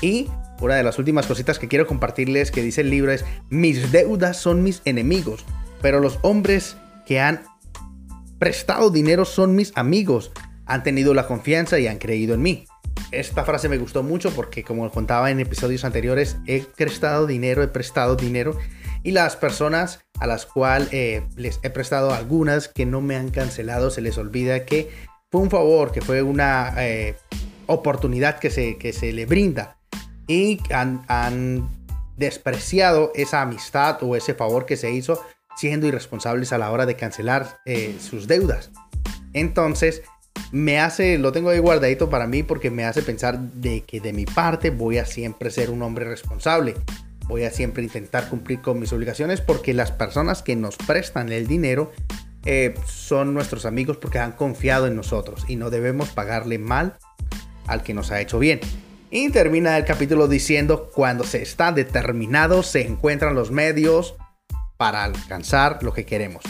Y 0.00 0.28
una 0.60 0.74
de 0.74 0.82
las 0.82 0.98
últimas 0.98 1.26
cositas 1.26 1.58
que 1.58 1.68
quiero 1.68 1.86
compartirles 1.86 2.50
que 2.50 2.62
dice 2.62 2.82
el 2.82 2.90
libro 2.90 3.12
es, 3.12 3.24
mis 3.48 3.92
deudas 3.92 4.36
son 4.36 4.62
mis 4.62 4.82
enemigos, 4.84 5.44
pero 5.80 6.00
los 6.00 6.18
hombres 6.22 6.76
que 7.06 7.20
han 7.20 7.44
prestado 8.38 8.90
dinero 8.90 9.24
son 9.24 9.54
mis 9.54 9.72
amigos, 9.76 10.32
han 10.66 10.82
tenido 10.82 11.14
la 11.14 11.26
confianza 11.26 11.78
y 11.78 11.86
han 11.86 11.98
creído 11.98 12.34
en 12.34 12.42
mí. 12.42 12.66
Esta 13.10 13.44
frase 13.44 13.68
me 13.68 13.78
gustó 13.78 14.02
mucho 14.02 14.30
porque 14.30 14.64
como 14.64 14.90
contaba 14.90 15.30
en 15.30 15.40
episodios 15.40 15.84
anteriores, 15.84 16.36
he 16.46 16.60
prestado 16.62 17.26
dinero, 17.26 17.62
he 17.62 17.68
prestado 17.68 18.16
dinero 18.16 18.56
y 19.02 19.10
las 19.10 19.36
personas 19.36 20.00
a 20.18 20.26
las 20.26 20.46
cuales 20.46 20.88
eh, 20.92 21.22
les 21.36 21.60
he 21.62 21.70
prestado 21.70 22.14
algunas 22.14 22.68
que 22.68 22.86
no 22.86 23.00
me 23.00 23.16
han 23.16 23.30
cancelado, 23.30 23.90
se 23.90 24.00
les 24.00 24.16
olvida 24.18 24.64
que 24.64 24.90
fue 25.30 25.40
un 25.40 25.50
favor, 25.50 25.92
que 25.92 26.00
fue 26.00 26.22
una 26.22 26.74
eh, 26.78 27.16
oportunidad 27.66 28.38
que 28.38 28.50
se, 28.50 28.78
que 28.78 28.92
se 28.92 29.12
le 29.12 29.26
brinda 29.26 29.78
y 30.26 30.60
han, 30.70 31.68
despreciado 32.16 33.10
esa 33.14 33.40
amistad 33.40 34.00
o 34.02 34.14
ese 34.14 34.34
favor 34.34 34.66
que 34.66 34.76
se 34.76 34.92
hizo 34.92 35.24
siendo 35.56 35.86
irresponsables 35.86 36.52
a 36.52 36.58
la 36.58 36.70
hora 36.70 36.86
de 36.86 36.94
cancelar 36.94 37.58
eh, 37.64 37.96
sus 38.00 38.28
deudas. 38.28 38.70
Entonces, 39.32 40.02
me 40.52 40.78
hace, 40.78 41.18
lo 41.18 41.32
tengo 41.32 41.48
ahí 41.48 41.58
guardadito 41.58 42.10
para 42.10 42.26
mí 42.26 42.42
porque 42.42 42.70
me 42.70 42.84
hace 42.84 43.02
pensar 43.02 43.40
de 43.40 43.80
que 43.80 44.00
de 44.00 44.12
mi 44.12 44.26
parte 44.26 44.68
voy 44.70 44.98
a 44.98 45.06
siempre 45.06 45.50
ser 45.50 45.70
un 45.70 45.82
hombre 45.82 46.04
responsable. 46.04 46.74
Voy 47.26 47.44
a 47.44 47.50
siempre 47.50 47.82
intentar 47.82 48.28
cumplir 48.28 48.60
con 48.60 48.78
mis 48.78 48.92
obligaciones 48.92 49.40
porque 49.40 49.72
las 49.72 49.90
personas 49.90 50.42
que 50.42 50.54
nos 50.54 50.76
prestan 50.76 51.32
el 51.32 51.46
dinero 51.46 51.90
eh, 52.44 52.74
son 52.86 53.32
nuestros 53.32 53.64
amigos 53.64 53.96
porque 53.96 54.18
han 54.18 54.32
confiado 54.32 54.86
en 54.86 54.94
nosotros 54.94 55.44
y 55.48 55.56
no 55.56 55.70
debemos 55.70 56.10
pagarle 56.10 56.58
mal 56.58 56.98
al 57.66 57.82
que 57.82 57.94
nos 57.94 58.10
ha 58.10 58.20
hecho 58.20 58.38
bien. 58.38 58.60
Y 59.10 59.30
termina 59.30 59.78
el 59.78 59.86
capítulo 59.86 60.28
diciendo, 60.28 60.90
cuando 60.94 61.24
se 61.24 61.40
está 61.40 61.72
determinado 61.72 62.62
se 62.62 62.86
encuentran 62.86 63.34
los 63.34 63.50
medios 63.50 64.16
para 64.76 65.04
alcanzar 65.04 65.82
lo 65.82 65.94
que 65.94 66.04
queremos. 66.04 66.44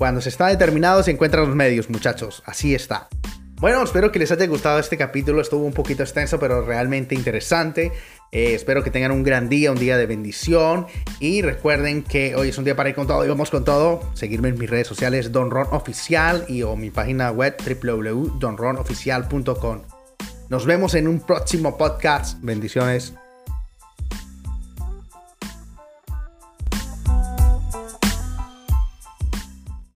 Cuando 0.00 0.20
se 0.22 0.30
está 0.30 0.46
determinado 0.46 1.02
se 1.02 1.10
encuentran 1.10 1.44
los 1.44 1.54
medios, 1.54 1.90
muchachos. 1.90 2.42
Así 2.46 2.74
está. 2.74 3.10
Bueno, 3.56 3.82
espero 3.82 4.10
que 4.10 4.18
les 4.18 4.32
haya 4.32 4.46
gustado 4.46 4.78
este 4.78 4.96
capítulo. 4.96 5.42
Estuvo 5.42 5.66
un 5.66 5.74
poquito 5.74 6.02
extenso, 6.02 6.40
pero 6.40 6.64
realmente 6.64 7.14
interesante. 7.14 7.92
Eh, 8.32 8.54
espero 8.54 8.82
que 8.82 8.90
tengan 8.90 9.12
un 9.12 9.22
gran 9.22 9.50
día, 9.50 9.70
un 9.70 9.78
día 9.78 9.98
de 9.98 10.06
bendición. 10.06 10.86
Y 11.18 11.42
recuerden 11.42 12.02
que 12.02 12.34
hoy 12.34 12.48
es 12.48 12.56
un 12.56 12.64
día 12.64 12.74
para 12.74 12.88
ir 12.88 12.94
con 12.94 13.06
todo 13.06 13.22
y 13.26 13.28
vamos 13.28 13.50
con 13.50 13.62
todo. 13.62 14.00
Seguirme 14.14 14.48
en 14.48 14.58
mis 14.58 14.70
redes 14.70 14.86
sociales, 14.86 15.32
Don 15.32 15.50
Ron 15.50 15.66
Oficial 15.70 16.46
y 16.48 16.62
o 16.62 16.76
mi 16.76 16.88
página 16.88 17.30
web 17.30 17.54
www.donronoficial.com. 17.62 19.82
Nos 20.48 20.64
vemos 20.64 20.94
en 20.94 21.08
un 21.08 21.20
próximo 21.20 21.76
podcast. 21.76 22.38
Bendiciones. 22.40 23.12